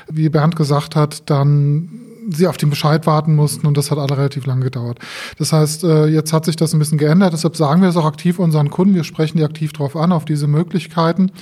wie 0.08 0.28
Bernd 0.28 0.56
gesagt 0.56 0.94
hat, 0.94 1.28
dann 1.28 1.88
sie 2.30 2.46
auf 2.46 2.56
den 2.56 2.70
Bescheid 2.70 3.06
warten 3.06 3.34
mussten 3.34 3.66
und 3.66 3.76
das 3.76 3.90
hat 3.90 3.98
alle 3.98 4.16
relativ 4.16 4.46
lange 4.46 4.64
gedauert. 4.64 4.98
Das 5.38 5.52
heißt, 5.52 5.84
äh, 5.84 6.06
jetzt 6.06 6.32
hat 6.32 6.44
sich 6.44 6.56
das 6.56 6.72
ein 6.72 6.78
bisschen 6.78 6.98
geändert, 6.98 7.32
deshalb 7.32 7.56
sagen 7.56 7.82
wir 7.82 7.88
es 7.88 7.96
auch 7.96 8.04
aktiv 8.04 8.38
unseren 8.38 8.70
Kunden, 8.70 8.94
wir 8.94 9.04
sprechen 9.04 9.38
die 9.38 9.44
aktiv 9.44 9.72
darauf 9.72 9.96
an, 9.96 10.12
auf 10.12 10.24
diese 10.24 10.46
Möglichkeiten. 10.46 11.32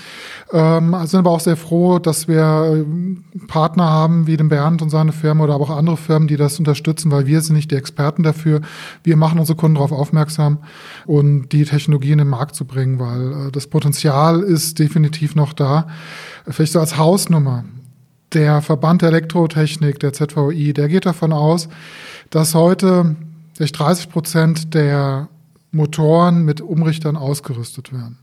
Ähm, 0.52 0.96
sind 1.04 1.20
aber 1.20 1.30
auch 1.30 1.40
sehr 1.40 1.56
froh, 1.56 1.98
dass 1.98 2.28
wir 2.28 2.84
äh, 2.86 3.46
Partner 3.46 3.88
haben 3.88 4.26
wie 4.26 4.36
den 4.36 4.48
Bernd 4.48 4.82
und 4.82 4.90
seine 4.90 5.12
Firma 5.12 5.44
oder 5.44 5.54
aber 5.54 5.64
auch 5.64 5.76
andere 5.76 5.96
Firmen, 5.96 6.28
die 6.28 6.36
das 6.36 6.58
unterstützen, 6.58 7.10
weil 7.10 7.26
wir 7.26 7.40
sind 7.40 7.56
nicht 7.56 7.70
die 7.70 7.76
Experten 7.76 8.22
dafür. 8.22 8.60
Wir 9.02 9.16
machen 9.16 9.38
unsere 9.38 9.56
Kunden 9.56 9.76
darauf 9.76 9.92
aufmerksam 9.92 10.58
und 11.06 11.48
die 11.50 11.64
Technologie 11.64 12.12
in 12.12 12.18
den 12.18 12.28
Markt 12.28 12.54
zu 12.54 12.64
bringen, 12.64 12.98
weil 12.98 13.48
äh, 13.48 13.50
das 13.52 13.66
Potenzial 13.66 14.40
ist 14.40 14.78
definitiv 14.78 15.34
noch 15.34 15.52
da. 15.52 15.88
Vielleicht 16.48 16.72
so 16.72 16.80
als 16.80 16.96
Hausnummer 16.96 17.64
der 18.32 18.62
Verband 18.62 19.02
der 19.02 19.08
Elektrotechnik, 19.08 19.98
der 20.00 20.12
ZVI, 20.12 20.72
der 20.72 20.88
geht 20.88 21.06
davon 21.06 21.32
aus, 21.32 21.68
dass 22.30 22.54
heute 22.54 23.16
30 23.58 24.10
Prozent 24.10 24.74
der 24.74 25.28
Motoren 25.72 26.44
mit 26.44 26.60
Umrichtern 26.60 27.16
ausgerüstet 27.16 27.92
werden. 27.92 28.18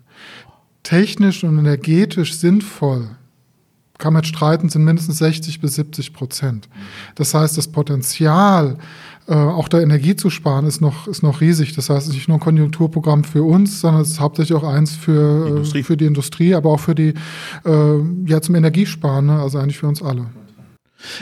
Technisch 0.83 1.43
und 1.43 1.57
energetisch 1.57 2.37
sinnvoll 2.37 3.09
kann 3.97 4.13
man 4.13 4.23
streiten, 4.23 4.69
sind 4.69 4.83
mindestens 4.83 5.19
60 5.19 5.61
bis 5.61 5.75
70 5.75 6.13
Prozent. 6.13 6.67
Das 7.15 7.33
heißt, 7.33 7.57
das 7.57 7.69
Potenzial, 7.69 8.77
äh, 9.27 9.33
auch 9.33 9.67
der 9.67 9.81
Energie 9.81 10.15
zu 10.15 10.29
sparen, 10.29 10.67
ist 10.67 10.81
noch, 10.81 11.07
ist 11.07 11.23
noch 11.23 11.41
riesig. 11.41 11.73
Das 11.73 11.89
heißt, 11.89 12.03
es 12.03 12.09
ist 12.09 12.15
nicht 12.15 12.27
nur 12.27 12.38
ein 12.38 12.41
Konjunkturprogramm 12.41 13.23
für 13.23 13.43
uns, 13.43 13.81
sondern 13.81 14.01
es 14.01 14.09
ist 14.09 14.19
hauptsächlich 14.19 14.55
auch 14.55 14.63
eins 14.63 14.95
für, 14.95 15.63
äh, 15.63 15.83
für 15.83 15.97
die 15.97 16.05
Industrie, 16.05 16.53
aber 16.53 16.69
auch 16.69 16.79
für 16.79 16.95
die, 16.95 17.13
äh, 17.65 17.99
ja, 18.25 18.41
zum 18.41 18.55
Energiesparen, 18.55 19.25
ne? 19.25 19.39
also 19.41 19.57
eigentlich 19.57 19.77
für 19.77 19.88
uns 19.88 20.03
alle. 20.03 20.27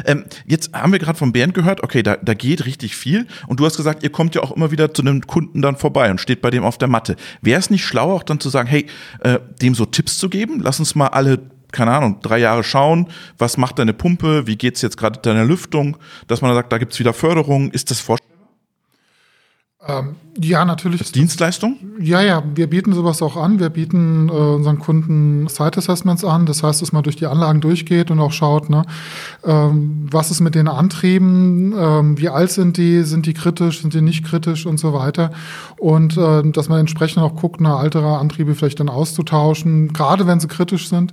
Ähm, 0.05 0.25
jetzt 0.45 0.73
haben 0.73 0.91
wir 0.91 0.99
gerade 0.99 1.17
von 1.17 1.31
Bernd 1.31 1.53
gehört, 1.53 1.83
okay, 1.83 2.03
da, 2.03 2.17
da 2.17 2.33
geht 2.33 2.65
richtig 2.65 2.95
viel. 2.95 3.27
Und 3.47 3.59
du 3.59 3.65
hast 3.65 3.77
gesagt, 3.77 4.03
ihr 4.03 4.11
kommt 4.11 4.35
ja 4.35 4.41
auch 4.41 4.51
immer 4.51 4.71
wieder 4.71 4.93
zu 4.93 5.01
einem 5.01 5.21
Kunden 5.21 5.61
dann 5.61 5.75
vorbei 5.75 6.09
und 6.11 6.19
steht 6.21 6.41
bei 6.41 6.49
dem 6.49 6.63
auf 6.63 6.77
der 6.77 6.87
Matte. 6.87 7.15
Wäre 7.41 7.59
es 7.59 7.69
nicht 7.69 7.85
schlau, 7.85 8.13
auch 8.13 8.23
dann 8.23 8.39
zu 8.39 8.49
sagen, 8.49 8.67
hey, 8.67 8.85
äh, 9.21 9.39
dem 9.61 9.75
so 9.75 9.85
Tipps 9.85 10.17
zu 10.17 10.29
geben? 10.29 10.61
Lass 10.61 10.79
uns 10.79 10.95
mal 10.95 11.07
alle 11.07 11.39
keine 11.73 11.91
Ahnung, 11.91 12.19
drei 12.21 12.37
Jahre 12.37 12.63
schauen, 12.63 13.07
was 13.37 13.57
macht 13.57 13.79
deine 13.79 13.93
Pumpe, 13.93 14.47
wie 14.47 14.55
geht's 14.55 14.81
jetzt 14.81 14.95
gerade 14.95 15.19
deiner 15.19 15.43
Lüftung, 15.43 15.97
dass 16.27 16.41
man 16.41 16.53
sagt, 16.53 16.71
da 16.71 16.77
gibt's 16.77 16.99
wieder 16.99 17.13
Förderung. 17.13 17.71
Ist 17.71 17.91
das 17.91 17.99
vorstellbar? 17.99 18.33
Ähm, 19.85 20.15
ja, 20.39 20.63
natürlich. 20.63 20.99
Das 20.99 21.11
Dienstleistung? 21.11 21.77
Ja, 21.99 22.21
ja, 22.21 22.41
wir 22.55 22.67
bieten 22.67 22.93
sowas 22.93 23.21
auch 23.21 23.35
an. 23.35 23.59
Wir 23.59 23.69
bieten 23.69 24.29
äh, 24.29 24.31
unseren 24.31 24.79
Kunden 24.79 25.47
Site 25.49 25.77
Assessments 25.77 26.23
an. 26.23 26.45
Das 26.45 26.63
heißt, 26.63 26.81
dass 26.81 26.93
man 26.93 27.03
durch 27.03 27.17
die 27.17 27.25
Anlagen 27.25 27.59
durchgeht 27.59 28.09
und 28.09 28.19
auch 28.19 28.31
schaut, 28.31 28.69
ne, 28.69 28.83
ähm, 29.43 30.07
was 30.09 30.31
ist 30.31 30.39
mit 30.39 30.55
den 30.55 30.69
Antrieben, 30.69 31.73
ähm, 31.77 32.17
wie 32.17 32.29
alt 32.29 32.51
sind 32.51 32.77
die, 32.77 33.03
sind 33.03 33.25
die 33.25 33.33
kritisch, 33.33 33.81
sind 33.81 33.93
die 33.93 34.01
nicht 34.01 34.23
kritisch 34.23 34.65
und 34.65 34.77
so 34.77 34.93
weiter. 34.93 35.31
Und 35.83 36.15
äh, 36.15 36.49
dass 36.49 36.69
man 36.69 36.79
entsprechend 36.79 37.21
auch 37.21 37.35
guckt, 37.35 37.59
eine 37.59 37.83
ältere 37.83 38.17
Antriebe 38.17 38.55
vielleicht 38.55 38.79
dann 38.79 38.87
auszutauschen, 38.87 39.91
gerade 39.91 40.25
wenn 40.27 40.39
sie 40.39 40.47
kritisch 40.47 40.87
sind. 40.87 41.11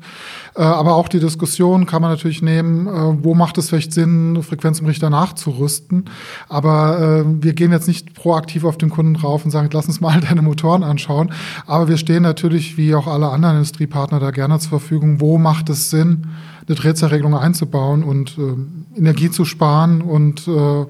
Äh, 0.54 0.62
aber 0.62 0.94
auch 0.94 1.08
die 1.08 1.18
Diskussion 1.18 1.86
kann 1.86 2.00
man 2.00 2.12
natürlich 2.12 2.40
nehmen, 2.40 2.86
äh, 2.86 3.24
wo 3.24 3.34
macht 3.34 3.58
es 3.58 3.68
vielleicht 3.68 3.92
Sinn, 3.92 4.40
Frequenzumrichter 4.44 5.10
nachzurüsten. 5.10 6.04
Aber 6.48 7.00
äh, 7.00 7.42
wir 7.42 7.54
gehen 7.54 7.72
jetzt 7.72 7.88
nicht 7.88 8.14
proaktiv 8.14 8.62
auf 8.62 8.78
den 8.78 8.90
Kunden 8.90 9.14
drauf 9.14 9.44
und 9.44 9.50
sagen, 9.50 9.70
lass 9.72 9.86
uns 9.86 10.00
mal 10.00 10.20
deine 10.28 10.40
Motoren 10.40 10.84
anschauen. 10.84 11.32
Aber 11.66 11.88
wir 11.88 11.96
stehen 11.96 12.22
natürlich, 12.22 12.76
wie 12.78 12.94
auch 12.94 13.08
alle 13.08 13.28
anderen 13.30 13.56
Industriepartner, 13.56 14.20
da 14.20 14.30
gerne 14.30 14.60
zur 14.60 14.78
Verfügung. 14.78 15.20
Wo 15.20 15.36
macht 15.36 15.68
es 15.68 15.90
Sinn, 15.90 16.28
eine 16.68 16.76
Drehzahlregelung 16.76 17.34
einzubauen 17.34 18.04
und 18.04 18.38
äh, 18.38 18.96
Energie 18.96 19.32
zu 19.32 19.44
sparen 19.44 20.00
und 20.00 20.46
äh, 20.46 20.82
äh, 20.82 20.86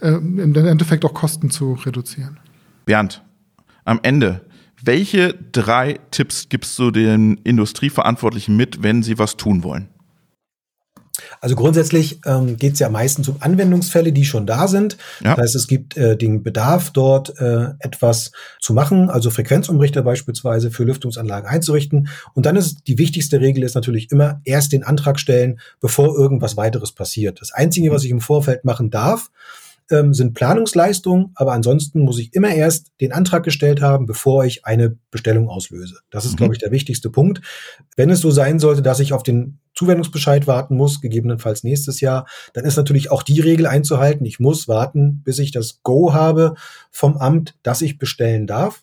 im 0.00 0.54
Endeffekt 0.54 1.04
auch 1.04 1.12
Kosten 1.12 1.50
zu 1.50 1.74
reduzieren? 1.84 2.38
Bernd, 2.90 3.22
am 3.84 4.00
Ende, 4.02 4.40
welche 4.82 5.32
drei 5.52 6.00
Tipps 6.10 6.48
gibst 6.48 6.76
du 6.76 6.90
den 6.90 7.36
Industrieverantwortlichen 7.44 8.56
mit, 8.56 8.82
wenn 8.82 9.04
sie 9.04 9.16
was 9.16 9.36
tun 9.36 9.62
wollen? 9.62 9.90
Also 11.40 11.54
grundsätzlich 11.54 12.18
ähm, 12.26 12.56
geht 12.56 12.72
es 12.72 12.80
ja 12.80 12.88
meistens 12.88 13.28
um 13.28 13.36
Anwendungsfälle, 13.38 14.10
die 14.10 14.24
schon 14.24 14.44
da 14.44 14.66
sind. 14.66 14.96
Ja. 15.22 15.36
Das 15.36 15.44
heißt, 15.44 15.54
es 15.54 15.68
gibt 15.68 15.96
äh, 15.96 16.16
den 16.16 16.42
Bedarf, 16.42 16.90
dort 16.90 17.38
äh, 17.38 17.68
etwas 17.78 18.32
zu 18.58 18.74
machen, 18.74 19.08
also 19.08 19.30
Frequenzumrichter 19.30 20.02
beispielsweise 20.02 20.72
für 20.72 20.82
Lüftungsanlagen 20.82 21.48
einzurichten. 21.48 22.08
Und 22.34 22.44
dann 22.44 22.56
ist 22.56 22.88
die 22.88 22.98
wichtigste 22.98 23.40
Regel 23.40 23.62
ist 23.62 23.76
natürlich 23.76 24.10
immer 24.10 24.40
erst 24.42 24.72
den 24.72 24.82
Antrag 24.82 25.20
stellen, 25.20 25.60
bevor 25.78 26.18
irgendwas 26.18 26.56
weiteres 26.56 26.90
passiert. 26.90 27.40
Das 27.40 27.52
Einzige, 27.52 27.92
was 27.92 28.02
ich 28.02 28.10
im 28.10 28.20
Vorfeld 28.20 28.64
machen 28.64 28.90
darf, 28.90 29.30
ähm, 29.90 30.14
sind 30.14 30.34
Planungsleistungen, 30.34 31.32
aber 31.34 31.52
ansonsten 31.52 32.00
muss 32.00 32.18
ich 32.18 32.34
immer 32.34 32.54
erst 32.54 32.92
den 33.00 33.12
Antrag 33.12 33.42
gestellt 33.42 33.80
haben, 33.80 34.06
bevor 34.06 34.44
ich 34.44 34.64
eine 34.64 34.96
Bestellung 35.10 35.48
auslöse. 35.48 35.98
Das 36.10 36.24
ist, 36.24 36.32
mhm. 36.32 36.36
glaube 36.36 36.54
ich, 36.54 36.60
der 36.60 36.70
wichtigste 36.70 37.10
Punkt. 37.10 37.40
Wenn 37.96 38.10
es 38.10 38.20
so 38.20 38.30
sein 38.30 38.58
sollte, 38.58 38.82
dass 38.82 39.00
ich 39.00 39.12
auf 39.12 39.22
den 39.22 39.58
Zuwendungsbescheid 39.74 40.46
warten 40.46 40.76
muss, 40.76 41.00
gegebenenfalls 41.00 41.64
nächstes 41.64 42.00
Jahr, 42.00 42.26
dann 42.54 42.64
ist 42.64 42.76
natürlich 42.76 43.10
auch 43.10 43.22
die 43.22 43.40
Regel 43.40 43.66
einzuhalten. 43.66 44.26
Ich 44.26 44.40
muss 44.40 44.68
warten, 44.68 45.22
bis 45.24 45.38
ich 45.38 45.52
das 45.52 45.82
Go 45.82 46.12
habe 46.12 46.54
vom 46.90 47.16
Amt, 47.16 47.56
dass 47.62 47.82
ich 47.82 47.98
bestellen 47.98 48.46
darf. 48.46 48.82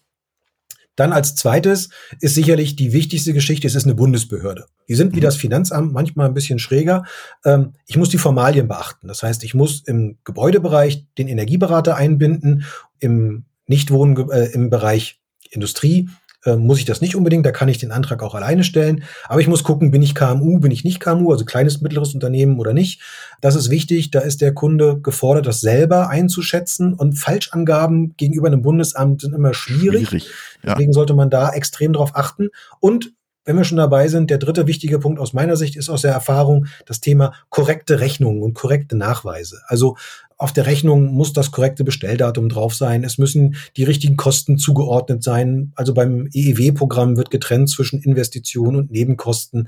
Dann 0.98 1.14
als 1.14 1.36
zweites 1.36 1.90
ist 2.20 2.36
sicherlich 2.36 2.76
die 2.76 2.92
wichtigste 2.92 3.32
Geschichte, 3.32 3.68
es 3.68 3.76
ist 3.76 3.86
eine 3.86 3.96
Bundesbehörde. 3.96 4.66
Die 4.90 4.96
sind 4.96 5.14
wie 5.14 5.20
mhm. 5.20 5.24
das 5.24 5.38
Finanzamt 5.38 5.94
manchmal 5.94 6.28
ein 6.28 6.34
bisschen 6.34 6.60
schräger. 6.60 7.06
Ähm, 7.46 7.74
ich 7.86 7.96
muss 7.96 8.10
die 8.10 8.18
Formalien 8.18 8.68
beachten. 8.68 9.08
Das 9.08 9.24
heißt, 9.24 9.46
ich 9.46 9.54
muss 9.54 9.84
im 9.86 10.18
Gebäudebereich 10.26 11.06
den 11.18 11.30
Energieberater 11.30 11.96
einbinden, 11.96 12.66
im 13.00 13.46
Nichtwohnen, 13.68 14.30
äh, 14.32 14.48
im 14.48 14.70
Bereich 14.70 15.22
Industrie 15.52 16.10
muss 16.56 16.80
ich 16.80 16.86
das 16.86 17.02
nicht 17.02 17.16
unbedingt, 17.16 17.46
da 17.46 17.52
kann 17.52 17.68
ich 17.68 17.78
den 17.78 17.92
Antrag 17.92 18.24
auch 18.24 18.36
alleine 18.36 18.64
stellen. 18.64 19.04
Aber 19.28 19.42
ich 19.42 19.48
muss 19.48 19.64
gucken, 19.64 19.92
bin 19.92 20.02
ich 20.02 20.16
KMU, 20.16 20.60
bin 20.60 20.72
ich 20.72 20.84
nicht 20.84 21.00
KMU, 21.00 21.32
also 21.32 21.44
kleines, 21.44 21.82
mittleres 21.82 22.14
Unternehmen 22.14 22.60
oder 22.60 22.74
nicht. 22.74 23.02
Das 23.42 23.56
ist 23.56 23.70
wichtig, 23.70 24.12
da 24.12 24.20
ist 24.20 24.42
der 24.42 24.54
Kunde 24.54 25.00
gefordert, 25.02 25.48
das 25.48 25.60
selber 25.60 26.10
einzuschätzen. 26.10 26.94
Und 26.94 27.20
Falschangaben 27.20 28.16
gegenüber 28.16 28.48
einem 28.48 28.62
Bundesamt 28.62 29.22
sind 29.22 29.34
immer 29.34 29.54
schwierig. 29.54 30.08
schwierig 30.08 30.30
ja. 30.64 30.74
Deswegen 30.74 30.94
sollte 30.94 31.14
man 31.14 31.30
da 31.30 31.50
extrem 31.52 31.94
drauf 31.94 32.12
achten. 32.16 32.50
Und 32.80 33.14
wenn 33.48 33.56
wir 33.56 33.64
schon 33.64 33.78
dabei 33.78 34.10
sind, 34.10 34.30
der 34.30 34.40
dritte 34.40 34.68
wichtige 34.68 35.00
Punkt 35.00 35.20
aus 35.20 35.32
meiner 35.32 35.56
Sicht 35.56 35.78
ist 35.78 35.90
aus 35.90 36.02
der 36.02 36.12
Erfahrung 36.12 36.66
das 36.86 37.00
Thema 37.00 37.34
korrekte 37.50 38.02
Rechnungen 38.02 38.44
und 38.44 38.54
korrekte 38.54 38.98
Nachweise. 38.98 39.62
Also 39.68 39.96
auf 40.38 40.54
der 40.54 40.68
Rechnung 40.68 41.14
muss 41.14 41.34
das 41.34 41.52
korrekte 41.52 41.84
Bestelldatum 41.84 42.48
drauf 42.50 42.76
sein. 42.76 43.04
Es 43.04 43.18
müssen 43.18 43.56
die 43.76 43.84
richtigen 43.84 44.18
Kosten 44.18 44.60
zugeordnet 44.60 45.24
sein. 45.24 45.72
Also 45.76 45.96
beim 45.96 46.30
EEW-Programm 46.32 47.18
wird 47.18 47.32
getrennt 47.32 47.70
zwischen 47.70 48.02
Investitionen 48.02 48.78
und 48.78 48.92
Nebenkosten. 48.92 49.68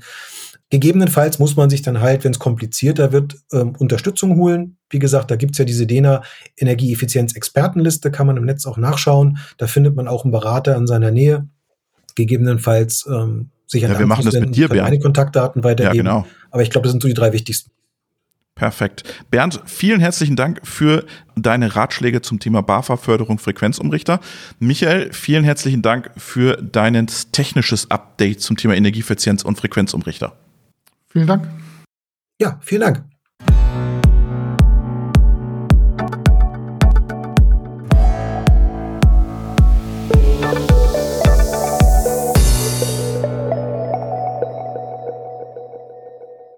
Gegebenenfalls 0.70 1.40
muss 1.40 1.56
man 1.56 1.70
sich 1.70 1.82
dann 1.82 2.00
halt, 2.00 2.22
wenn 2.22 2.30
es 2.30 2.38
komplizierter 2.38 3.10
wird, 3.10 3.36
ähm, 3.52 3.74
Unterstützung 3.76 4.36
holen. 4.36 4.76
Wie 4.90 5.00
gesagt, 5.00 5.32
da 5.32 5.36
gibt's 5.36 5.58
ja 5.58 5.64
diese 5.64 5.88
DENA 5.88 6.22
Energieeffizienz-Expertenliste, 6.56 8.12
kann 8.12 8.28
man 8.28 8.36
im 8.36 8.44
Netz 8.44 8.64
auch 8.64 8.76
nachschauen. 8.76 9.38
Da 9.58 9.66
findet 9.66 9.96
man 9.96 10.06
auch 10.06 10.22
einen 10.24 10.30
Berater 10.30 10.76
in 10.76 10.86
seiner 10.86 11.10
Nähe. 11.10 11.48
Gegebenenfalls 12.14 13.08
ähm, 13.10 13.50
sich 13.66 13.84
an 13.84 13.92
ja, 13.92 13.98
wir 13.98 14.06
machen 14.06 14.24
das 14.24 14.34
mit 14.34 14.54
dir, 14.54 14.68
Bernd. 14.68 14.82
meine 14.82 15.00
Kontaktdaten 15.00 15.64
weitergeben. 15.64 16.06
Ja, 16.06 16.14
genau. 16.14 16.26
Aber 16.52 16.62
ich 16.62 16.70
glaube, 16.70 16.84
das 16.84 16.92
sind 16.92 17.02
so 17.02 17.08
die 17.08 17.14
drei 17.14 17.32
wichtigsten. 17.32 17.72
Perfekt. 18.60 19.24
Bernd, 19.30 19.62
vielen 19.64 20.00
herzlichen 20.00 20.36
Dank 20.36 20.60
für 20.64 21.06
deine 21.34 21.76
Ratschläge 21.76 22.20
zum 22.20 22.40
Thema 22.40 22.60
BAFA-Förderung 22.60 23.38
Frequenzumrichter. 23.38 24.20
Michael, 24.58 25.14
vielen 25.14 25.44
herzlichen 25.44 25.80
Dank 25.80 26.10
für 26.18 26.58
dein 26.60 27.06
technisches 27.32 27.90
Update 27.90 28.42
zum 28.42 28.58
Thema 28.58 28.74
Energieeffizienz 28.74 29.44
und 29.44 29.56
Frequenzumrichter. 29.56 30.36
Vielen 31.08 31.26
Dank. 31.26 31.48
Ja, 32.38 32.60
vielen 32.60 32.82
Dank. 32.82 33.09